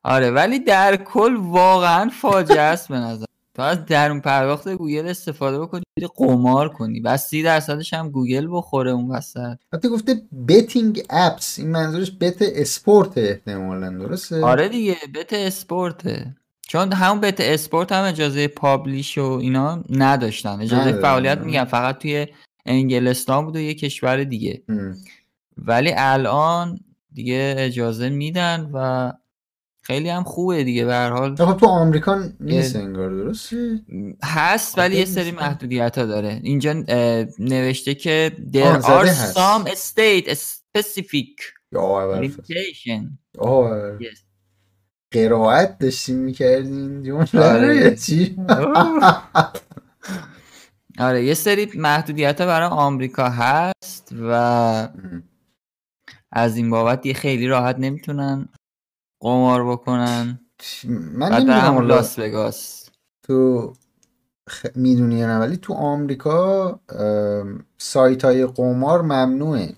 [0.02, 3.24] آره ولی در کل واقعا فاجعه است به نظر
[3.58, 7.00] تو از درون پرداخت گوگل استفاده بکنی بری قمار کنی.
[7.00, 9.56] و سی درصدش هم گوگل بخوره اون وسط.
[9.72, 16.36] حتی گفته بتینگ اپس این منظورش بت اسپورت احتمالا درسته؟ آره دیگه بت اسپورته
[16.68, 20.60] چون همون بت اسپورت هم اجازه پابلیش و اینا نداشتن.
[20.60, 21.02] اجازه ندارن.
[21.02, 21.64] فعالیت میگن.
[21.64, 22.26] فقط توی
[22.66, 24.62] انگلستان بود و یه کشور دیگه.
[24.68, 24.96] هم.
[25.56, 26.78] ولی الان
[27.12, 29.12] دیگه اجازه میدن و
[29.88, 31.36] خیلی هم خوبه دیگه به هر حال.
[31.36, 33.80] خب تو آمریکا نیست انگار درسته
[34.24, 35.30] هست ولی یه سری.
[35.30, 36.40] محدودیت ها داره.
[36.42, 36.72] اینجا
[37.38, 39.38] نوشته که there are هست.
[39.38, 41.42] some state specific
[41.74, 43.02] limitation.
[44.00, 44.18] Yes.
[45.10, 47.96] قرائت داشتیم می‌کردین جمله آره.
[47.96, 48.36] چی؟
[50.98, 54.88] آره یه سری محدودیت ها برای آمریکا هست و
[56.32, 58.48] از این بابت یه خیلی راحت نمی‌تونن
[59.20, 60.40] قمار بکنن.
[60.88, 62.88] من نمی‌دونم هم لاس وگاس.
[63.22, 63.72] تو
[64.48, 64.66] خ...
[64.74, 66.80] می‌دونی نه ولی تو آمریکا
[67.78, 69.74] سایت های قمار ممنوعه.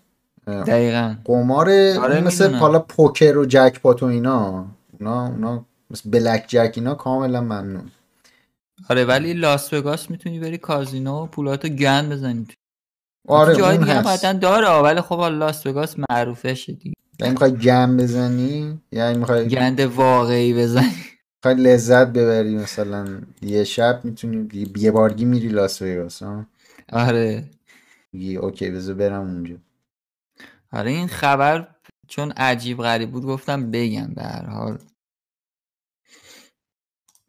[0.47, 1.15] دقیقا.
[1.25, 1.71] قمار
[2.01, 2.55] آره، مثل.
[2.55, 4.67] حالا پوکر و جک پات و اینا.
[5.01, 7.83] اونا اونا مثل بلک جک اینا کاملا ممنوع.
[8.91, 12.47] آره ولی لاس وگاس می‌تونی بری کازینو و پولاتو گند بزنی
[13.29, 16.95] آره جای دیگه هم داره ولی خب لاس وگاس معروفشه دیگه.
[17.21, 20.95] یعنی می‌خوای گم بزنی؟ یعنی می‌خوای گند واقعی بزنی.
[21.37, 26.23] می‌خوای لذت ببری مثلا یه شب می‌تونی یه بارگی میری لاس وگاس
[26.93, 27.51] آره.
[28.13, 29.57] میگی okay بذار برم اونجا.
[30.73, 31.69] آره این خبر
[32.09, 34.79] چون عجیب غریب بود گفتم بگم به هر حال.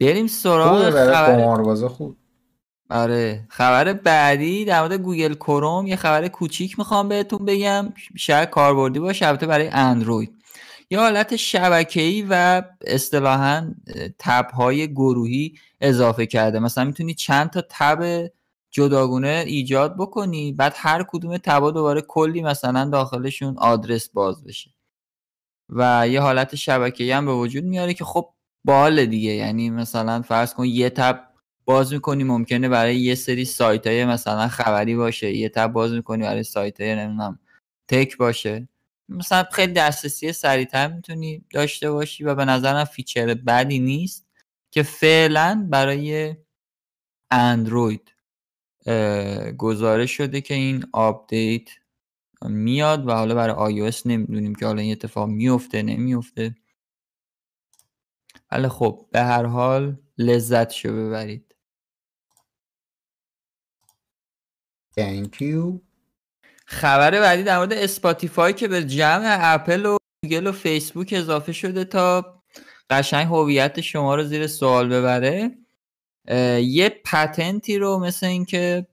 [0.00, 2.16] بریم سراغ خبر قماربازا خوب.
[2.90, 3.46] آره.
[3.48, 7.92] خبر بعدی در مورد گوگل کروم یه خبر کوچیک می‌خوام بهتون بگم.
[8.16, 10.42] شاید کاربردی باشه البته برای اندروید.
[10.90, 13.74] یه حالت شبکه‌ای و اصطلاحا
[14.18, 16.58] tab های گروهی اضافه کرده.
[16.58, 18.30] مثلا می‌تونی چند تا tab
[18.70, 24.70] جداگونه ایجاد بکنی بعد هر کدوم tab ا دوباره کلی مثلا داخلشون آدرس باز بشه.
[25.68, 28.28] و یه حالت شبکه‌ای هم به وجود میاره که خب
[28.64, 29.30] باحال دیگه.
[29.30, 31.31] یعنی مثلا فرض کن یه tab
[31.64, 36.22] باز می‌کنی ممکنه برای یه سری سایت های مثلا خبری باشه یه tab باز می‌کنی
[36.22, 37.38] برای سایت های نمی‌دونم
[37.88, 38.68] tech باشه.
[39.08, 44.26] مثلا خیلی دسترسی سریعتر می‌تونی داشته باشی و به نظرم feature بدی نیست
[44.70, 46.36] که فعلا برای
[47.30, 48.12] اندروید
[49.58, 51.68] گزارش شده که این آپدیت
[52.42, 56.54] میاد و حالا برای iOS نمی‌دونیم که حالا این اتفاق میفته نمیفته
[58.52, 61.51] ولی خب به هر حال لذتشو ببرید.
[64.98, 65.80] Thank you.
[66.66, 71.84] خبر بعدی در مورد اسپاتیفای که به جمع اپل و گوگل و فیسبوک اضافه شده
[71.84, 72.42] تا
[72.90, 75.50] قشنگ هویت شما رو زیر سوال ببره
[76.60, 78.86] یه پتنتی رو مثل اینکه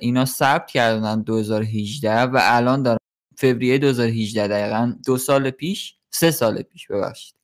[0.00, 2.98] اینا ثبت کردن 2018 و الان دارن
[3.36, 7.34] فوریه 2018 دقیقا دو سال پیش سه سال پیش ببخشید.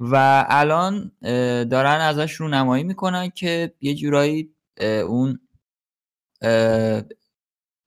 [0.00, 1.12] و الان
[1.70, 4.54] دارن ازش رونمایی می‌کنن که یه جورایی
[5.06, 5.40] اون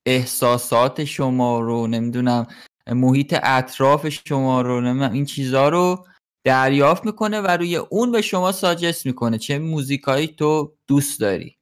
[0.05, 2.47] احساسات شما رو نمی‌دونم
[2.87, 6.05] محیط اطراف شما رو نمی‌دونم این چیزها رو
[6.43, 11.57] دریافت می‌کنه و روی اون به شما suggest می‌کنه چه موزیکایی تو دوست داری.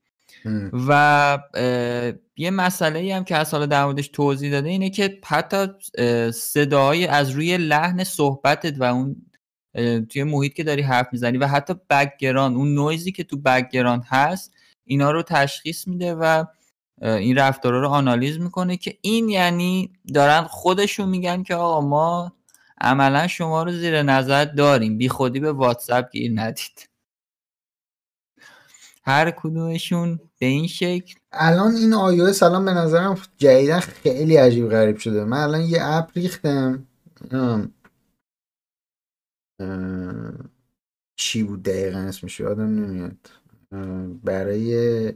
[0.88, 1.39] و
[2.38, 5.68] یه مسئله ای هم که از حالا در موردش توضیح داده اینه که حتی
[5.98, 9.16] اه، صداهای از روی لحن صحبتت و اون
[10.10, 14.54] توی محیط که داری حرف می‌زنی و حتی background اون نویزی که تو background هست
[14.86, 16.46] اینا رو تشخیص میده و
[17.04, 22.34] این رفتارا رو آنالیز می‌کنه که این یعنی دارن خودشون میگن که آقا ما
[22.82, 24.97] عملا شما رو زیر نظر داریم.
[24.97, 26.89] بی خودی به واتساپ گیر ندید.
[29.06, 31.14] هر کدومشون به این شکل.
[31.32, 35.26] الان این iOS الان به نظرم جدیدا خیلی عجیب غریب شده.
[35.26, 36.88] من الان یه اپ ریختم.
[41.16, 43.30] چی بود دقیقا اسمش؟ یادم نمیاد.
[44.24, 45.14] برای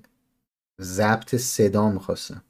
[0.82, 2.44] ضبط صدا می‌خواستم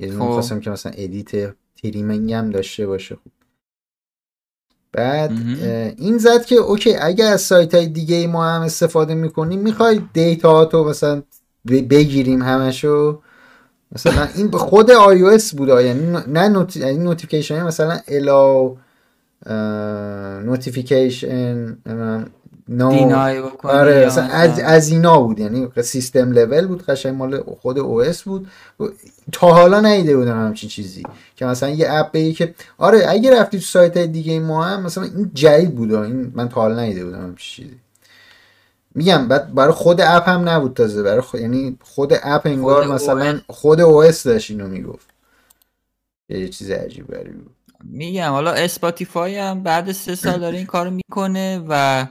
[0.00, 0.26] یه دونه خب.
[0.26, 3.32] می‌خواستم که مثلا edit trimming هم داشته باشه خوب
[4.92, 5.30] بعد
[5.98, 10.00] این زد که okay اگه از سایت های دیگه ای ما هم استفاده می‌کنیم می‌خوای
[10.12, 11.22] data تو مثلا
[11.66, 13.22] بگیریم همشو
[13.92, 15.84] مثلا این به خود iOS بود آه.
[15.84, 16.76] یعنی نه not...
[16.76, 18.74] یعنی notification مثلا allow
[20.40, 21.78] notification
[22.68, 27.42] no deny بکنی آره مثلا از, از اینا بود یعنی system level بود قشنگ مال
[27.42, 28.48] خود OS بود.
[29.32, 31.02] تا حالا ندیده بودم همچین چیزی.
[31.36, 34.82] که مثلا یه app بگی که آره اگه رفتی تو سایت های دیگه ما هم
[34.82, 37.78] مثلا این جدید بود این من تا حالا ندیده بودم همچین چیزی.
[38.94, 41.02] میگم بعد برای خود app هم نبود تازه.
[41.02, 45.06] برای خود یعنی خود app انگار خود مثلا خود OS داشت اینو می‌گفت.
[46.28, 47.54] یه چیز عجیب غریبی بود.
[47.84, 52.06] میگم حالا اسپاتیفای هم بعد سه سال داره این کارو می‌کنه و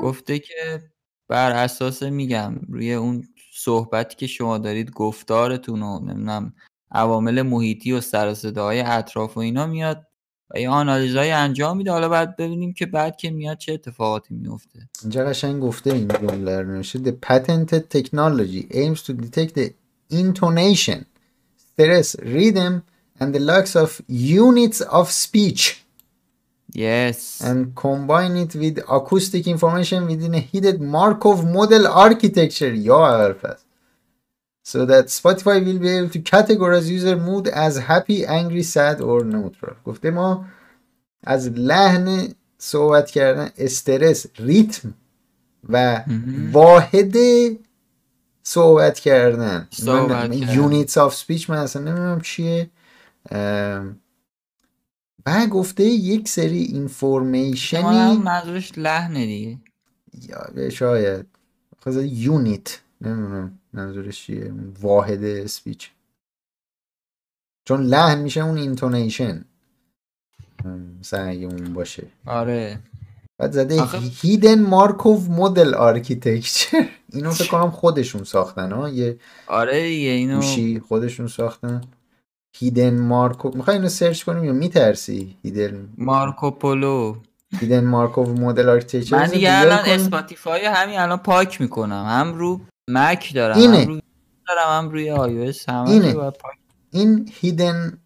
[0.00, 0.82] گفته که
[1.28, 6.54] بر اساس میگم روی اون صحبتی که شما دارید گفتارتون و نمی‌دونم
[6.90, 10.06] عوامل محیطی و سر صداهای اطراف و اینا میاد
[10.50, 11.90] و یه آنالیزهای انجام میده.
[11.90, 16.60] حالا بعد ببینیم که بعد که میاد چه اتفاقاتی میفته اینجا قشنگ گفته این جمله
[16.60, 16.98] رو نوشته.
[16.98, 19.70] The patented technology aims to detect the
[20.12, 21.04] intonation,
[21.56, 22.82] stress, rhythm
[23.20, 25.85] and the likes of units of speech.
[26.84, 27.18] Yes
[27.48, 33.56] and combine it with acoustic information within a hidden Markov model architecture یا اول
[34.72, 39.24] so that Spotify will be able to categorize user mood as happy, angry, sad or
[39.24, 40.44] neutral گفته ما
[41.24, 44.94] از لحن صحبت کردن استرس ریتم
[45.68, 46.00] و.
[46.52, 47.16] واحد
[48.42, 50.54] صحبت کردن صحبت کردن.
[50.54, 52.70] units of speech من اصلا نمی‌دونم چیه
[53.30, 54.00] ام،
[55.26, 59.58] و گفته یک سری information ی منظورش لحنه دیگه.
[60.28, 61.26] یا شاید
[61.82, 65.90] خواست unit نمی‌دونم منظورش چیه واحد speech
[67.64, 69.44] چون لحن میشه اون intonation.
[71.00, 72.06] مثلا اگه اون باشه.
[72.26, 72.78] آره.
[73.38, 73.82] بعد زده
[74.22, 76.88] Hidden Markov Model Architecture.
[77.12, 80.42] اینو فکر کنم خودشون ساختن ها؟ یه آره دیگه اینو
[80.88, 81.80] خودشون ساختن.
[82.58, 87.16] Hidden Markov می‌خوای اینو سرچ کنیم یا میترسی Hidden مارکوپولو
[87.60, 92.04] Hidden Markov Model Architecture من دیگه الان Spotify همین الان پاک می‌کنم.
[92.08, 92.60] هم رو
[92.90, 93.78] Mac دارم اینه.
[93.78, 94.02] هم روی
[94.48, 96.12] دارم هم روی iOS همه اینه.
[96.12, 96.56] رو پاک
[96.90, 97.98] این هیدن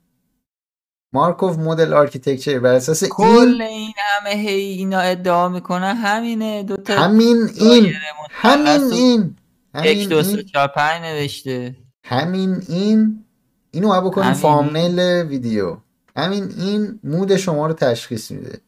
[1.14, 6.62] مارکوف مدل آرکیتکچر بر اساس این کل این همه هی اینا ادعا می‌کنن همینه.
[6.62, 7.92] دوتا همین این.
[8.30, 9.36] همین این.
[9.74, 10.46] یک همین دو سه این.
[10.46, 11.76] چهار پنج نوشته.
[12.04, 13.24] همین این.
[13.70, 14.40] اینو باید بکنیم همین.
[14.40, 15.76] فامنیل ویدیو.
[16.16, 18.60] همین این مود شما رو تشخیص میده.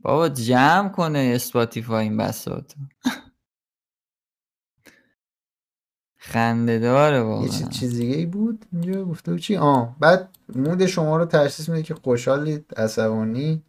[0.00, 2.72] بابا جمع کنه اسپاتیفای این بساط.
[6.18, 10.28] خنده داره یه واقعا چیز, چیز دیگه ای بود؟ اینجا گفته بود چی؟ آه بعد
[10.54, 13.62] مود شما رو تشخیص میده که خوشحالید عصبانی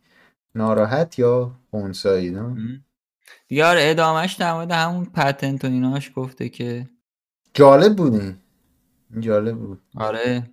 [0.56, 2.86] ناراحت یا خونسایی نه؟ م.
[3.48, 6.90] دیگه آره ادامهش در مورد همون پتنت و ایناش گفته که
[7.54, 8.38] جالب بود این این
[9.20, 9.80] جالب بود.
[9.96, 10.44] آره.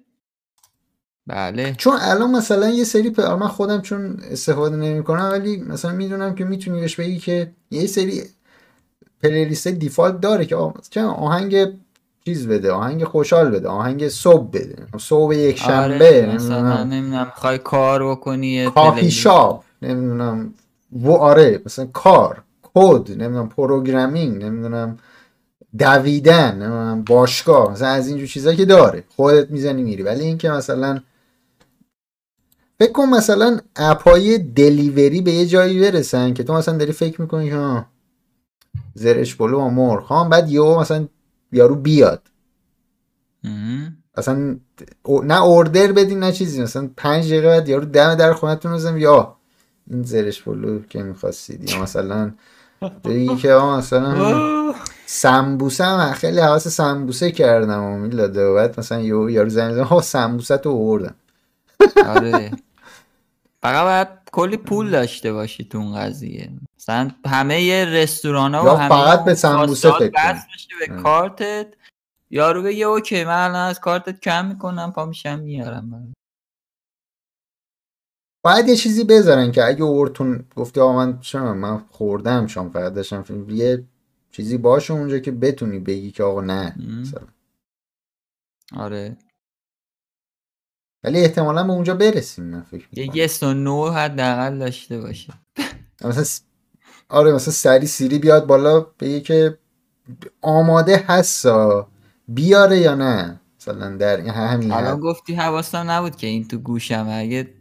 [1.26, 1.74] بله.
[1.78, 3.20] چون الان مثلا یه سری پ...
[3.20, 8.22] من خودم چون استفاده نمی‌کنم ولی مثلا می‌دونم که می‌تونی بهش بگی که یه سری
[9.22, 11.68] playlist default داره که آه، چه آهنگ
[12.24, 14.86] چیز بده آهنگ خوشحال بده آهنگ صبح بده.
[14.98, 17.24] صبح یک شنبه آره مثلا نمی‌دونم.
[17.26, 19.10] می‌خوای کار بکنی کافی.
[19.10, 20.54] شاپ نمی‌دونم.
[20.92, 24.98] و آره مثلا کار کد نمی‌دونم programming نمی‌دونم.
[25.78, 29.04] دویدن باشگاه مثلا از اینجور چیزا که داره.
[29.16, 30.02] خودت می‌زنی میری.
[30.02, 31.00] ولی اینکه مثلا
[32.78, 37.50] فکر کن مثلا اپای delivery به یه جایی برسن که تو مثلا داری فکر می‌کنی
[37.50, 37.84] که
[38.94, 40.04] زرش پلو و مرغ.
[40.04, 41.06] خام بعد یهو مثلا
[41.52, 42.22] یارو بیاد.
[44.14, 44.56] اصلا
[45.24, 46.62] نه اوردر بدین نه چیزی.
[46.62, 49.36] مثلا پنج دقیقه بعد یارو دم در خونتون بزنم یا
[49.90, 52.32] این زرش پلو که می‌خواستید یا مثلا
[53.04, 54.74] بگی که مثلا
[55.12, 59.82] سمبوسه هم خیلی حواس سمبوسه کردم و میلاده و بعد مثلا یارو یارو زنگ زن
[59.82, 61.14] ها سمبوسه تو آوردم.
[62.06, 62.50] آره.
[63.62, 66.50] فقط باید کلی پول داشته باشی تو اون قضیه.
[66.78, 70.36] مثلا همه رستوران ها و همه فقط به سمبوسه فکر
[70.80, 71.02] به.
[71.02, 71.66] کارتت.
[72.30, 76.12] یارو بگه اوکی من الان از کارتت کم می‌کنم پا میشم میارم.
[78.44, 81.18] باید یه چیزی بذارن که اگه اورتون گفتی آقا من
[81.52, 83.84] من خوردم شام فقط داشتم یه
[84.30, 86.74] چیزی باشه اونجا که بتونی بگی که آقا نه.
[87.00, 87.26] مثلا.
[88.76, 89.16] آره
[91.04, 93.16] ولی احتمالا به اونجا برسیم من فکر یه.
[93.16, 95.32] یس و نو حداقل داشته باشه
[96.04, 96.42] مثلا س-
[97.08, 99.58] آره مثلا سری سیری بیاد بالا بگه که
[100.40, 101.88] آماده هستا
[102.28, 107.06] بیاره یا نه مثلا در این همین الان گفتی حواسم نبود که این تو گوشم
[107.10, 107.54] اگه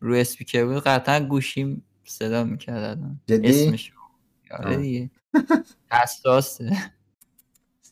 [0.00, 3.92] رو اسپیکر بود قطعا گوشیم صدا می‌کرد جدی؟ اسمش
[4.50, 4.76] آره.
[4.76, 5.10] دیگه
[5.92, 6.76] حساسه.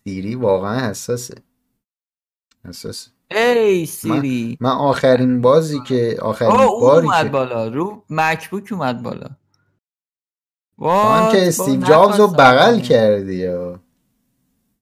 [0.04, 1.34] سیری واقعا حساسه.
[2.68, 3.10] حساسه.
[3.30, 4.58] ای سیری.
[4.60, 7.68] من آخرین بازی که آخرین باری اومد که بالا.
[7.68, 9.28] رو مکبوک اومد بالا.
[10.78, 12.80] وات؟ که استیو جابز رو بغل.
[12.80, 13.80] کردی یا؟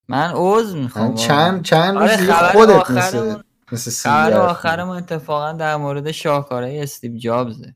[0.09, 3.29] من عوض می‌خوام چند چند آره روز خبر خودت آخرمون-
[3.73, 7.75] مثل مثل خبر حرف آخرمون اتفاقا در مورد شاهکارهای استیو جابزه.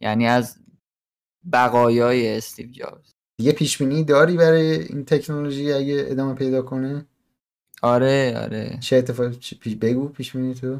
[0.00, 0.58] یعنی از
[1.52, 3.13] بقایای استیو جابز.
[3.36, 7.06] دیگه پیش بینی داری برای این تکنولوژی اگه ادامه پیدا کنه؟
[7.82, 8.78] آره آره.
[8.80, 9.02] چه
[9.60, 10.78] پیش بگو پیش بینی تو.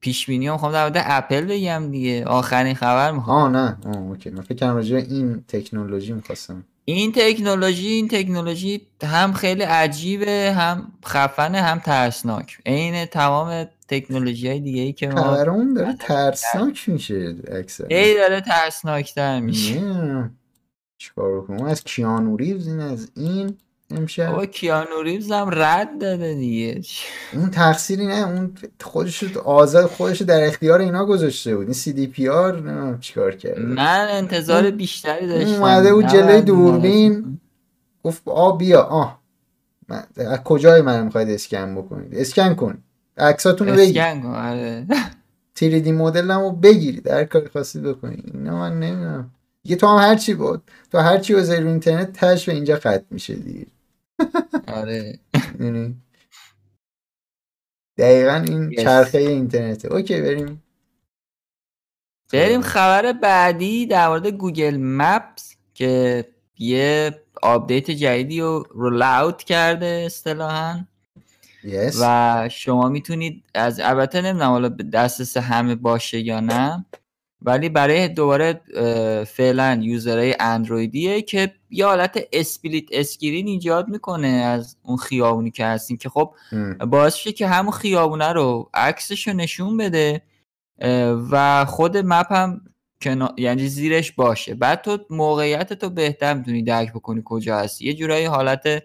[0.00, 2.24] پیش بینی می‌خوام در مورد اپل بگم دیگه.
[2.24, 3.42] آخرین خبر می‌خوام.
[3.42, 3.78] آه نه.
[3.86, 4.30] آه okay.
[4.30, 6.64] من فکر کنم راجع این تکنولوژی می‌خواستم.
[6.84, 12.58] این تکنولوژی این تکنولوژی هم خیلی عجیبه هم خفنه هم ترسناک.
[12.66, 18.40] عین تمام تکنولوژی های دیگه ای که ما خبرمون داره ترسناک میشه اکثر ای داره
[18.40, 19.80] ترسناکتر میشه.
[19.80, 20.36] نمی‌دونم
[20.98, 23.56] چیکار بکنم از کیانو ریوز این از این
[23.90, 24.30] امشب.
[24.30, 26.80] بابا کیانو ریوز هم رد داده دیگه.
[27.32, 31.64] اون تقصیری نه اون خودش آزاد خودش در اختیار اینا گذاشته بود.
[31.64, 33.60] این CDPR چیکار کرده.
[33.62, 35.62] من انتظار اون- بیشتری داشتم.
[35.62, 37.40] اومده بود جلوی دوربین.
[38.02, 39.20] گفت آ بیا آه
[39.88, 42.78] من- از کجای من می‌خواید اسکن بکنید؟ اسکن کن.
[43.18, 43.74] عکساتون رو.
[43.76, 44.02] بگیر.
[44.02, 44.86] اسکن کن آره.
[45.58, 48.30] 3D مدل رو بگیرید هر کاری خواستید بکنید.
[48.34, 49.30] اینا من نمی‌دونم.
[49.66, 50.70] دیگه تو هم هرچی بود.
[50.92, 53.66] تو هرچی بذاری رو اینترنت تش به اینجا ختم میشه دیگه.
[54.66, 55.18] آره؟
[57.98, 58.82] دقیقا این Yes.
[58.82, 59.92] چرخه اینترنته.
[59.92, 60.62] okay بریم.
[62.32, 62.68] بریم خب.
[62.68, 66.24] خبر بعدی در مورد Google Maps که
[66.58, 70.84] یه update جدیدی رو roll out کرده اصطلاحا.
[71.64, 76.86] yes و شما می‌تونید از البته نمی‌دونم حالا دسترس همه باشه یا نه.
[77.42, 78.60] ولی برای دوباره
[79.24, 85.50] فعلا user های Android یه که یه حالت split screen ایجاد می‌کنه از اون خیابونی
[85.50, 86.34] که هستیم که خب.
[86.90, 90.22] باعث میشه که همون خیابونه رو عکسش رو نشون بده
[91.30, 92.60] و خود map هم
[93.02, 93.34] کنا...
[93.38, 98.24] یعنی زیرش باشه بعد تو موقعیت تو بهتر می‌تونی درک بکنی کجا هستی یه جورایی
[98.24, 98.82] حالت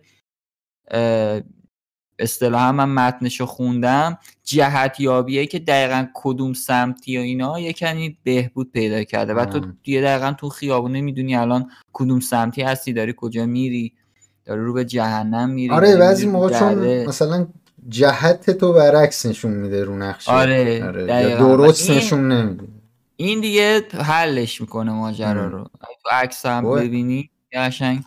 [2.22, 8.18] اصطلاحا من متنش رو خوندم جهت یابیه که دقیقا کدوم سمتی و اینا یه کمی
[8.24, 9.62] بهبود پیدا کرده و تو.
[9.84, 13.94] دیگه دقیقا تو خیابونه می‌دونی الان کدوم سمتی هستی داری کجا میری
[14.46, 17.06] داری رو به جهنم میری آره بعضی موقع چون.
[17.06, 17.48] مثلا
[17.90, 21.38] جهت تو برعکس نشون میده رو نقشه آره، دقیقاً.
[21.38, 22.64] درست نشون نمیده
[23.16, 25.48] این دیگه حلش می‌کنه ماجرا.
[25.48, 26.76] رو تو عکس هم.
[26.76, 28.04] ببینی قشنگ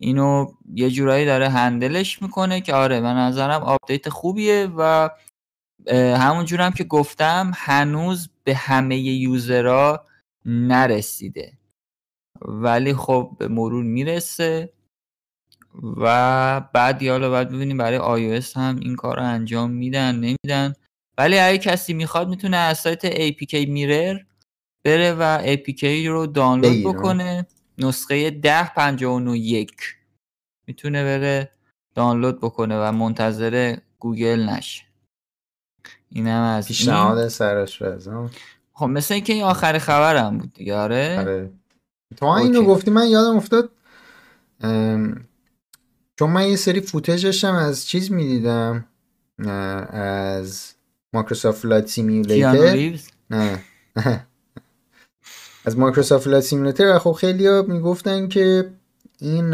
[0.00, 5.10] اینو یه جورایی داره handle ش می‌کنه که آره من نظرم update خوبیه و
[5.92, 10.04] همون جورم که گفتم هنوز به همه یوزرها
[10.44, 11.52] نرسیده.
[12.42, 14.72] ولی خب به مرور می‌رسه
[15.96, 20.74] و بعد حالا باید ببینیم برای iOS هم این کار رو انجام میدن نمیدن.
[21.18, 24.18] ولی اگه کسی می‌خواد می‌تونه از سایت APK میرر
[24.84, 26.94] بره و APK رو دانلود.
[26.94, 27.46] بکنه.
[27.80, 29.66] نسخه 10.59.1
[30.66, 31.50] می‌تونه بره
[31.94, 34.84] دانلود بکنه و منتظر گوگل نشه.
[36.08, 36.68] اینم از این.
[36.68, 38.30] پیشنهاد سرش ها
[38.72, 41.16] خب مثل اینکه این آخر خبرم بود دیگه آره.
[41.18, 41.50] آره.
[42.16, 42.62] تو اینو.
[42.62, 43.70] گفتی من یادم افتاد
[44.60, 45.28] ام،
[46.18, 48.84] چون من یه سری footage داشتم از چیز می‌دیدم
[49.92, 50.74] از
[51.12, 52.98] Microsoft Flight Simulator
[53.30, 53.64] نه.
[55.64, 58.70] از Microsoft Flight Simulator و خب خیلی ها می‌گفتن که
[59.18, 59.50] این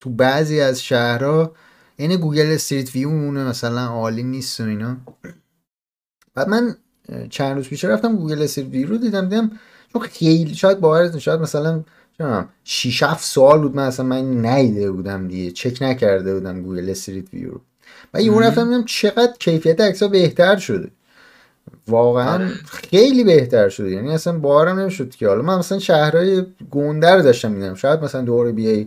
[0.00, 1.52] تو بعضی از شهرها
[1.96, 4.96] این Google Street View مونه مثلا عالی نیست و اینا.
[6.34, 6.76] بعد من
[7.30, 9.50] چند روز پیش رفتم Google Street View رو دیدم دیدم
[9.92, 11.84] چون خیلی شاید باورت شاید مثلا
[12.64, 13.76] 6 7 سال بود.
[13.76, 17.60] من اصلا من ندیده بودم دیگه چک نکرده بودم Google Street View رو.
[18.14, 20.90] و یه رفتم دیدم چقدر کیفیت عکس‌ها بهتر شده.
[21.88, 22.48] واقعا آره.
[22.66, 23.90] خیلی بهتر شده.
[23.90, 28.20] یعنی اصلا باورم نمی‌شد که حالا من مثلا شهرهای گنده رو داشتم می‌دیدم شاید مثلا
[28.20, 28.86] دور بیای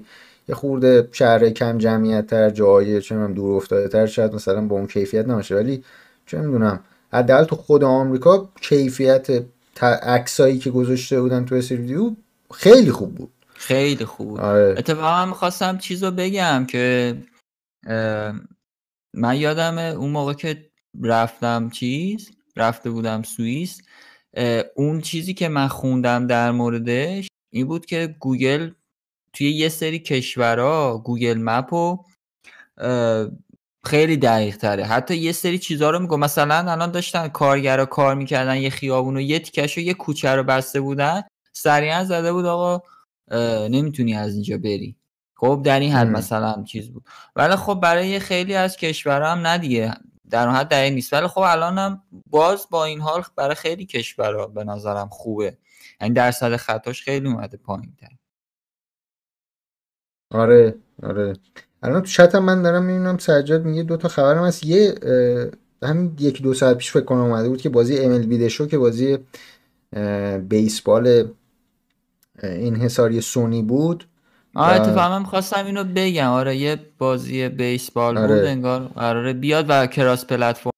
[0.49, 4.75] یه خورده شهر کم جمعیت تر جایی چه من دور افتاده تر شاید مثلا با
[4.75, 5.55] اون کیفیت نباشه.
[5.55, 5.83] ولی
[6.25, 6.79] چه می‌دونم
[7.13, 9.43] حداقل تو خود آمریکا کیفیت
[10.03, 12.11] عکسایی که گذاشته بودن تو ویدیو
[12.53, 13.31] خیلی خوب بود.
[13.53, 14.39] خیلی خوب بود.
[14.39, 14.75] آره.
[14.77, 17.15] اتفاقا می‌خواستم چیز رو بگم که
[19.13, 20.65] من یادم اون موقع که
[21.03, 23.81] رفتم چیز رفته بودم سوئیس
[24.75, 28.71] اون چیزی که من خوندم در موردش این بود که گوگل
[29.33, 32.03] توی یه سری کشورها Google Map و
[33.85, 34.85] خیلی دقیق تره.
[34.85, 39.21] حتی یه سری چیزها رو میگم مثلا الان داشتن کارگرا کار می‌کردن یه خیابون و
[39.21, 41.23] یه تیکش و یه کوچه رو بسته بودن.
[41.53, 42.81] سریعا زده بود آقا
[43.67, 44.95] نمی‌تونی از اینجا بری.
[45.35, 47.03] خب در این حد مثلا چیز بود.
[47.35, 49.93] ولی خب برای خیلی از کشورها هم ندیگه
[50.29, 51.13] در حد دقیق نیست.
[51.13, 55.57] ولی خب الانم باز با این حال برای خیلی کشورها به نظرم خوبه.
[56.01, 58.07] یعنی درصد خطاش خیلی اومده پایین تر.
[60.31, 61.33] آره آره.
[61.83, 64.65] الان تو چتم من دارم می‌بینم سجاد میگه دو تا خبرم هست.
[64.65, 64.95] یه
[65.83, 68.77] همین یک دو ساعت پیش فکر کنم اومده بود که بازی امل بی شو که
[68.77, 69.17] بازی
[70.49, 71.31] بیسبال
[72.43, 74.07] این حساری سونی بود.
[74.57, 76.29] آره اتفاقا من خواستم اینو بگم.
[76.29, 78.35] آره یه بازی بیسبال آره.
[78.35, 80.71] بود انگار قراره بیاد و کراس پلتفرم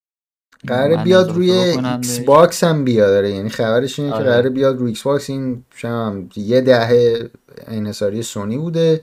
[0.68, 3.10] قراره بیاد روی Xbox هم بیاد.
[3.10, 4.24] داره یعنی خبرش اینه آره.
[4.24, 5.30] که قراره بیاد روی Xbox.
[5.30, 7.30] این شما یه دهه
[7.68, 9.02] انحصاری سونی بوده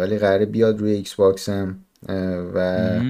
[0.00, 1.84] ولی قراره بیاد روی Xbox هم
[2.54, 3.00] و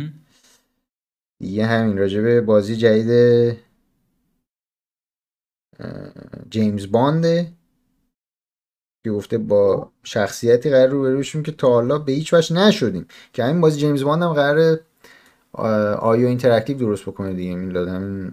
[1.40, 3.56] یه همین راجبه بازی جدید
[6.50, 7.52] جیمز بانده.
[9.04, 13.06] که گفته با شخصیتی قرار روبرو شیم که تا حالا به هیچ وجه نشدیم.
[13.32, 14.80] که همین بازی جیمز باند هم قرار
[15.98, 17.54] IO Interactive درست بکنه دیگه.
[17.54, 18.30] میلاد همین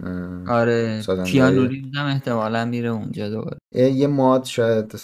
[0.48, 3.58] آره کیانو ریوز هم احتمالا میره اونجا دوباره.
[3.72, 5.00] یه mod شاید.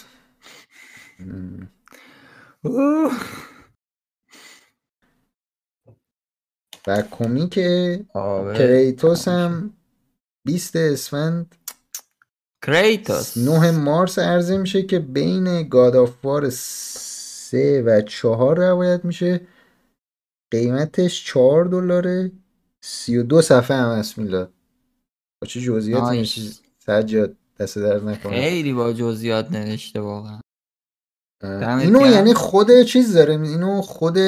[6.87, 7.55] و کمیک
[8.55, 9.73] کریتوس هم
[10.45, 11.55] 20 اسفند
[12.67, 19.41] کریتوس 9 مارس عرضه میشه که بین God of War 3 و 4 روایت میشه.
[20.51, 22.33] قیمتش 4 دلاره.
[22.81, 24.53] 32 صفحه هم هست میلاد.
[25.43, 26.25] با چه جزئیاتی
[26.79, 28.33] سجاد دست در نکنه.
[28.33, 30.41] خیلی با جزئیات نوشته واقعا.
[31.79, 34.19] اینو یعنی خود چیز داره؟ اینو خود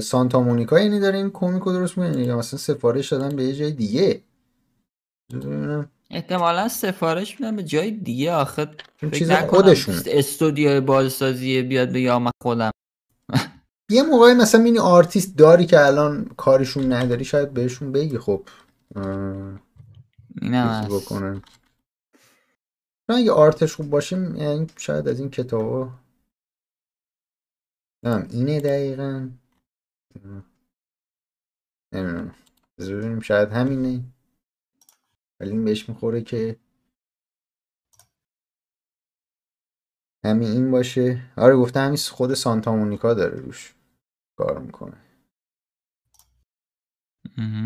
[0.00, 3.72] سانتا مونیکا یعنی داره این کمیکو درست می‌کنه؟ یا مثلا سفارش دادن به یه جای
[3.72, 4.20] دیگه؟
[6.10, 8.32] احتمالا سفارش میدن به جای دیگه.
[8.32, 8.70] آخه
[9.12, 9.94] چیز خودشون.
[10.06, 12.70] استودیو بازسازی بیاد به یا خودم.
[13.90, 18.48] یه موقعی مثلا مینی آرتیست داری که الان کارشون نداری شاید بهشون بگی خب.
[20.42, 21.42] اینم بکنن.
[23.08, 25.90] اگه آرتش خوب باشه یعنی شاید از این کتابا.
[28.02, 29.28] نم اینه دقیقا.
[31.92, 32.34] نمی‌دونم.
[32.78, 34.15] ببینیم شاید همینه.
[35.40, 36.56] ولی این بهش می‌خوره که
[40.24, 41.32] همین این باشه.
[41.36, 43.74] آره گفته همین خود سانتا مونیکا داره روش
[44.38, 44.96] کار می‌کنه.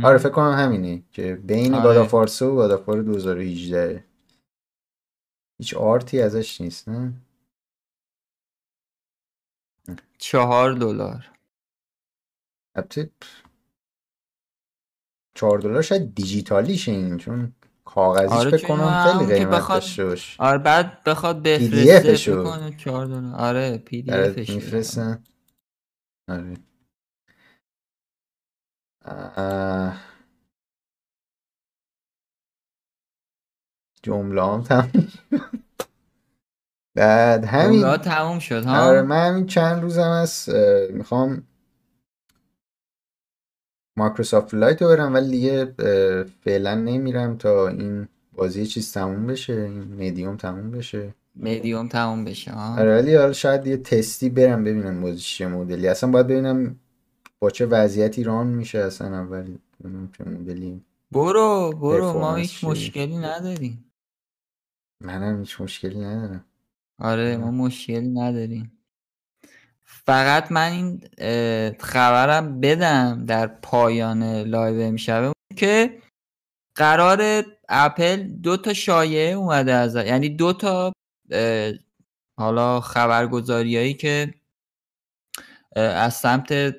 [0.04, 1.84] آره فکر کنم همینه که بین آره.
[1.84, 4.04] گادافارسه و گادافار 2018
[5.58, 7.12] هیچ آرتی ازش نیست نه؟
[10.18, 11.30] چهار دلار.
[12.74, 13.10] البته
[15.34, 17.54] چهار دلار شاید دیجیتالیشه این چون
[17.94, 19.82] کاغذیش آره بکنم خیلی قیمت بخواد...
[20.38, 25.24] آره بعد بخواد بفرسته بکنه 4 دلار آره پی دی افش میفرستن
[26.28, 26.56] آره.
[34.02, 35.08] جمله هم تموم
[36.96, 37.96] بعد همین.
[37.96, 40.48] تموم شد ها؟ آره من همین چند روزم هست
[40.90, 41.49] می‌خوام
[44.00, 45.74] مایکروسافت لایت رو برم ولی دیگه
[46.44, 51.14] فعلا نمیرم تا این بازی چیز تموم بشه این مدیوم تموم بشه.
[51.36, 55.88] مدیوم تموم بشه آره ولی حالا شاید یه تستی برم ببینم بازی چه مدلی.
[55.88, 56.76] اصلا باید ببینم
[57.40, 59.46] با چه وضعیتی ران میشه اصلا اول
[60.18, 60.82] چه مدلی
[61.12, 63.84] برو برو ما هیچ مشکلی نداریم.
[65.00, 66.44] منم هیچ مشکلی ندارم.
[66.98, 68.72] آره ما مشکلی نداریم.
[70.06, 71.08] فقط من این
[71.80, 75.98] خبرم بدم در پایان live امشبه که
[76.74, 80.92] قرار اپل دو تا شایعه اومده از یعنی دو تا
[82.38, 84.34] حالا خبرگزاریایی که
[85.76, 86.74] از سمت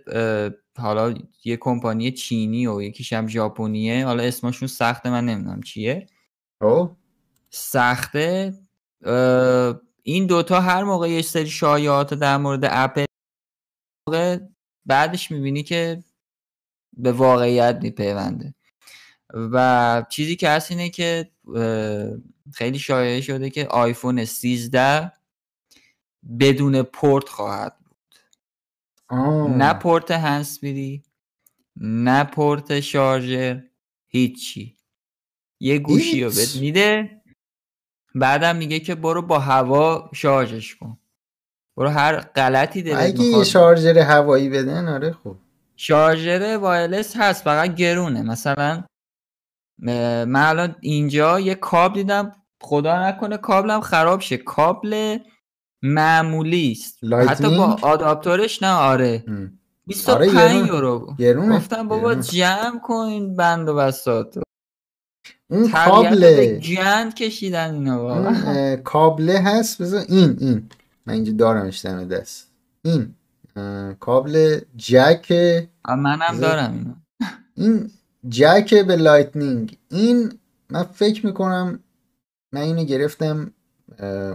[0.78, 1.14] حالا
[1.46, 4.06] یه کمپانی چینی و یکیش هم ژاپنیه.
[4.06, 6.08] حالا اسمشون سخته من نمی‌دونم چیه.
[6.62, 6.98] او
[7.50, 8.54] سخته
[10.04, 13.06] این دوتا هر موقع یه سری شایعات در مورد اپل
[14.86, 16.04] بعدش می‌بینی که
[16.94, 18.54] به واقعیت میپیونده.
[19.34, 21.32] و چیزی که هست اینه که
[22.54, 25.12] خیلی شایعه شده که آیفون 13
[26.40, 28.16] بدون پورت خواهد بود.
[29.58, 31.04] نه پورت هنسپیری
[31.76, 33.64] نه پورت شارژر
[34.08, 34.78] هیچی.
[35.60, 37.21] یه گوشی رو بهت میده.
[38.16, 40.98] بعدم میگه که برو با هوا شارژش کن.
[41.78, 45.38] برو هر غلطی دلت اگه یه شارژر هوایی بدن آره خوب.
[45.76, 48.22] شارژر وایلس هست فقط گرونه.
[48.22, 48.84] مثلا
[49.80, 52.36] من الان اینجا یه کابل دیدم.
[52.62, 54.38] خدا نکنه کابلم خراب شه.
[54.38, 55.18] کابل
[55.82, 57.14] معمولی است.
[57.14, 59.24] حتی با آداپتورش نه آره.
[59.88, 61.16] 25 آره یورو.
[61.50, 64.36] گفتم بابا جمع کن بند و بساط
[65.52, 70.70] اون کابل جند کشیدن اینا کابله هست بذار این این.
[71.06, 72.48] من اینجا دارمش دم دست.
[72.82, 73.16] این
[74.00, 75.32] کابل جک.
[75.88, 76.94] منم دارم اینو.
[77.56, 77.92] این
[78.30, 79.78] جک به Lightning.
[79.90, 80.34] این
[80.70, 81.80] من فکر می‌کنم
[82.54, 83.52] من اینو گرفتم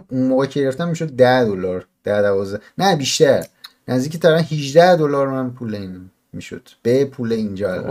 [0.08, 3.46] اون موقع که گرفتم می‌شد 10 دلار 10 12 نه بیشتر.
[3.88, 6.68] نزدیک تقریبا 18 دلار من پول این می‌شد.
[6.82, 7.82] به پول اینجا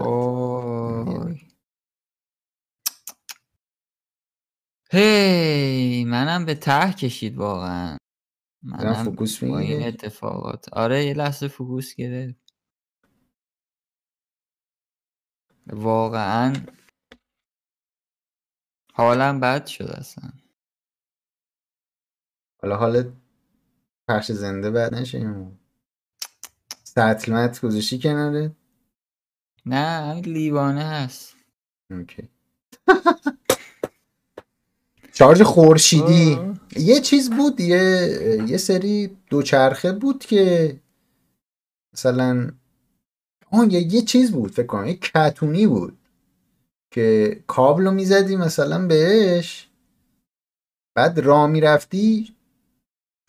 [4.96, 7.98] هی منم به ته کشید واقعا.
[8.64, 10.74] منم focus با این اتفاقات.
[10.74, 12.54] آره یه لحظه focus گرفت.
[15.68, 16.54] واقعا
[18.94, 20.30] حالم بد شد اصلا.
[22.62, 23.14] حالا حالت
[24.10, 25.52] پخش زنده بعد نشه
[26.84, 28.56] سطلمت گذاشتی کناره
[29.66, 29.76] نه
[30.12, 31.36] همین لیوانه هست.
[31.92, 32.30] اوکی.
[35.18, 36.40] شارژ خورشیدی.
[36.76, 40.80] یه چیز بود یه یه سری دوچرخه بود که
[41.94, 42.52] مثلا
[43.52, 45.98] آن یه, یه چیز بود فکر کنم یه کتونی بود
[46.92, 49.70] که کابل رو می‌زدی مثلا بهش
[50.96, 52.36] بعد را می‌رفتی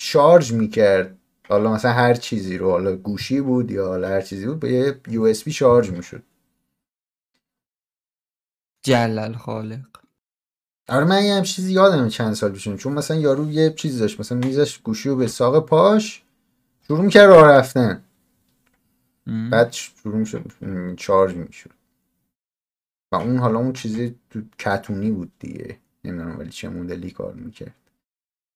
[0.00, 1.18] شارژ می‌کرد.
[1.48, 5.00] حالا مثلا هر چیزی رو حالا گوشی بود یا حالا هر چیزی بود به یه
[5.08, 6.22] یو اس بی شارژ می‌شد.
[8.86, 10.05] جلل خالق.
[10.88, 14.20] آره من یه هم چیزی یادم چند سال پیشون چون مثلا یارو یه چیزی داشت
[14.20, 16.24] مثلا میزش گوشی رو به ساق پاش
[16.82, 18.04] شروع می‌کرد راه رفتن.
[19.50, 20.52] بعد شروع می‌شد
[20.96, 21.70] چارج می‌شد.
[23.12, 25.78] و اون حالا اون چیزی تو کتونی بود دیگه.
[26.04, 27.74] نمی‌دونم ولی چه مدلی کار می‌کرد.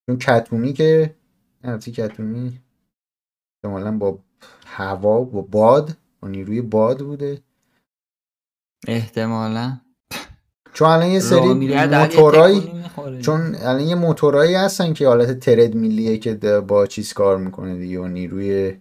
[0.08, 1.14] اون کتونی که
[1.64, 2.60] نفتی کتونی
[3.56, 4.18] احتمالا با
[4.66, 7.42] هوا با باد با نیروی باد بوده.
[8.88, 9.80] احتمالا.
[10.72, 12.72] چون الان یه سری موتورایی
[13.22, 16.34] چون الان یه موتورایی هستن که حالت ترد میلیه که
[16.68, 18.78] با چیز کار می‌کنه دیگه و نیروی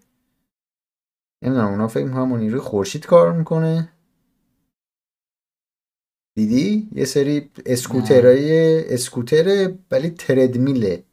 [1.43, 3.93] نمی‌دونم اونا فکر می‌کنم نیروی خورشید کار می‌کنه.
[6.35, 11.03] دیدی؟ یه سری اسکوترهای اسکوتر ولی تردمیله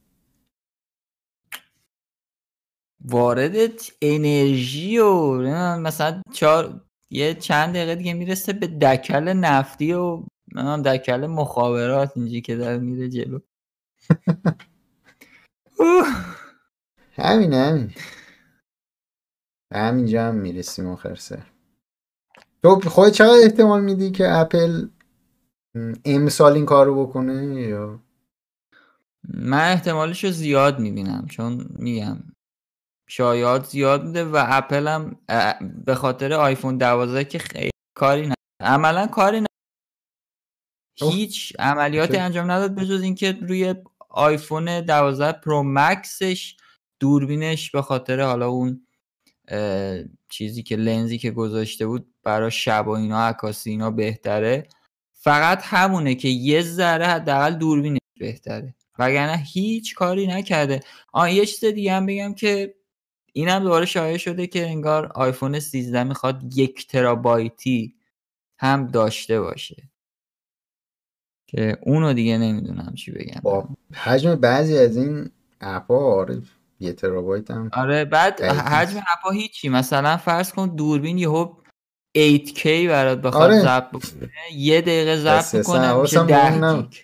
[3.05, 3.57] وارد
[4.03, 5.33] انرژی و
[5.79, 6.81] مثلا چار
[7.11, 10.23] یه چند دقیقه دیگه می‌رسه به دکل نفتی و
[10.63, 13.39] من دکل مخابرات اینجی که در میره جلو.
[17.13, 17.95] همین همین.
[19.73, 21.47] همینجا هم می‌رسیم آخر سر.
[22.63, 24.89] تو خواهی چقدر احتمال میدی که اپل
[26.05, 28.01] امسال این کار رو بکنه یا؟
[29.29, 32.19] من احتمالش رو زیاد می‌بینم چون میگم
[33.09, 35.17] شایعات زیاد میده و اپل هم
[35.85, 39.47] به خاطر آیفون 12 که خیلی کاری نه عملا کاری نه
[41.01, 43.75] هیچ عملیاتی انجام نداد به جز اینکه روی
[44.09, 46.57] آیفون 12 Pro Max ش
[47.01, 48.87] دوربینش به خاطر حالا اون
[50.29, 54.69] چیزی که لنزی که گذاشته بود برای شب و اینا عکاسی اینا بهتره.
[55.13, 58.75] فقط همونه که یه ذره حداقل دوربینش بهتره.
[58.99, 60.81] وگرنه هیچ کاری نکرده.
[61.13, 62.75] آ یه چیز دیگه هم بگم که
[63.33, 67.95] اینم دوباره شایع شده که انگار آیفون 13 می‌خواد یک ترابایتی
[68.59, 69.91] هم داشته باشه.
[71.47, 76.43] که اونو دیگه نمی‌دونم چی بگم با حجم بعضی از این اپا آره
[76.81, 78.41] یه ترابایت هم آره بعد.
[78.43, 81.53] حجم اپا هیچی مثلا فرض کن دوربین یهو
[82.19, 83.61] 8K برات بخواد آره.
[83.61, 86.91] ضبط بکنه یه دقیقه ضبط اصلا می‌کنه میشه حواسم به اون 10 نبود.
[86.91, 87.01] گیگ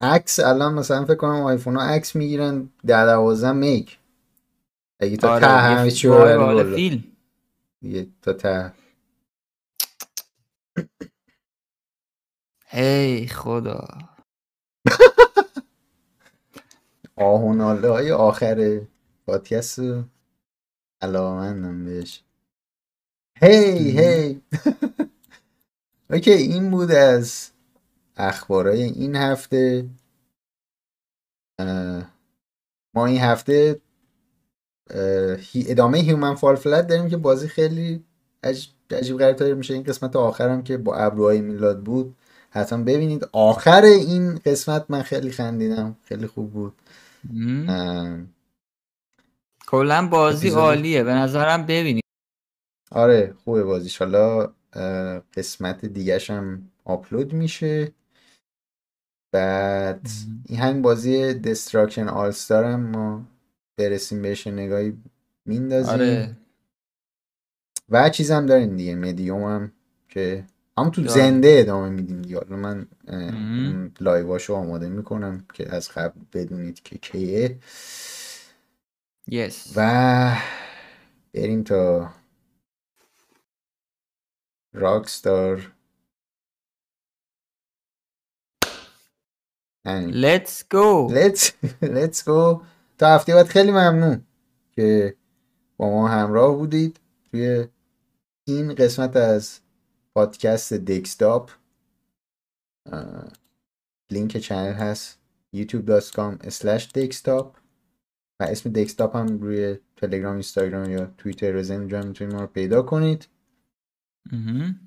[0.00, 3.88] عکس الان مثلا فکر کنم آیفون ها عکس می‌گیرن در دوازده میگ
[5.00, 6.08] اگه تا آره ته همه چی.
[6.74, 7.04] فیلم
[7.82, 8.72] دیگه تا ته
[12.78, 13.88] ای خدا.
[17.16, 18.80] آهوناله های آخر
[19.26, 19.78] پادکست
[21.02, 22.22] علاقمندم بهش.
[23.42, 23.98] هی.
[23.98, 24.42] هی.
[26.10, 27.50] okay این بود از
[28.16, 29.88] اخبارای این هفته.
[32.94, 33.80] ما این هفته
[35.54, 38.04] ادامه Human Fall Flat داریم که بازی خیلی
[38.90, 39.74] عجیب غریب میشه.
[39.74, 42.16] این قسمت آخرم که با ابروهای میلاد بود.
[42.58, 45.96] حتما ببینید آخر این قسمت من خیلی خندیدم.
[46.04, 46.74] خیلی خوب بود.
[49.66, 51.04] کلا بازی عالیه.
[51.04, 52.04] به نظرم ببینید.
[52.90, 54.52] آره خوبه بازیش حالا
[55.34, 57.92] قسمت دیگهش هم آپلود میشه.
[59.32, 60.08] بعد.
[60.46, 63.26] این همین بازی دستراکشن آلستار هم ما
[63.76, 64.98] برسیم بهش نگاهی
[65.46, 65.94] میندازیم.
[65.94, 66.36] آره.
[67.88, 69.72] و چیز هم داریم دیگه مدیوم هم
[70.08, 70.44] که
[70.80, 71.08] هم تو.
[71.08, 72.44] زنده ادامه میدیم دیگه.
[72.48, 72.88] من
[74.00, 77.58] لایواشو آماده می‌کنم که از قبل بدونید که کیه.
[79.28, 80.36] یس و
[81.34, 82.10] بریم تا
[84.72, 85.72] راکستار.
[89.86, 91.10] همین let's go.
[91.10, 91.52] Let's
[91.96, 92.62] let's go.
[92.98, 94.24] تا هفته بعد خیلی ممنون
[94.72, 95.16] که
[95.76, 97.00] با ما همراه بودید
[97.30, 97.66] توی
[98.48, 99.60] این قسمت از
[100.14, 101.50] پادکست دکستاپ
[104.10, 105.18] لینک channel هست
[105.56, 107.56] youtube.com slash دکستاپ
[108.40, 112.82] و اسم دکستاپ هم روی تلگرام اینستاگرام یا توییتر بزنین اونجا می‌تونید ما رو پیدا
[112.82, 113.28] کنید.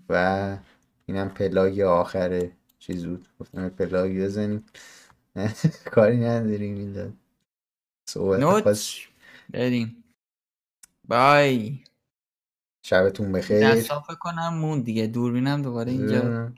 [0.10, 0.58] و
[1.06, 2.50] اینم plug آخر
[2.80, 3.28] چیز بود.
[3.40, 4.66] گفتم plug بزنیم.
[5.96, 7.14] کاری نداریم میلاد
[8.10, 8.96] صحبت خاص.
[8.96, 9.10] نوت
[9.50, 10.04] بریم.
[11.08, 11.84] بای.
[12.84, 13.72] شبتون بخیر.
[13.74, 15.08] دستان فکر کنم مون دیگه.
[15.08, 16.22] دوربینم دوباره اینجا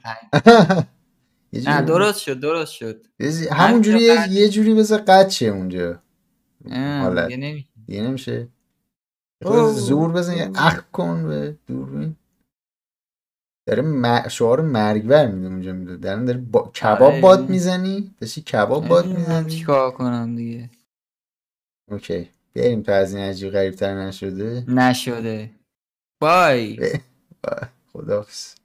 [1.53, 3.05] نه جوری- درست شد درست شد.
[3.51, 5.99] همونجوری همینجا یه, جوری بذار قد شه اونجا.
[6.69, 7.25] اه، حالت.
[7.27, 8.47] دیگه نمی دیگه نمیشه.
[9.73, 12.15] زور بزن یه اخ کن به دوربین.
[13.67, 14.27] داره م...
[14.29, 15.97] شعار مرگبر میده اونجا میده.
[15.97, 16.71] در داره با...
[16.71, 17.21] کباب آره.
[17.21, 18.15] باد می‌زنی.
[18.21, 19.51] داشتی کباب باد می‌زنی.
[19.51, 20.69] چیکار کنم دیگه.
[21.91, 22.29] اوکی.
[22.55, 24.63] بریم تا از این عجیب غریب تر نشده.
[24.67, 25.49] نشده.
[26.23, 26.99] بای
[27.93, 28.55] خدافز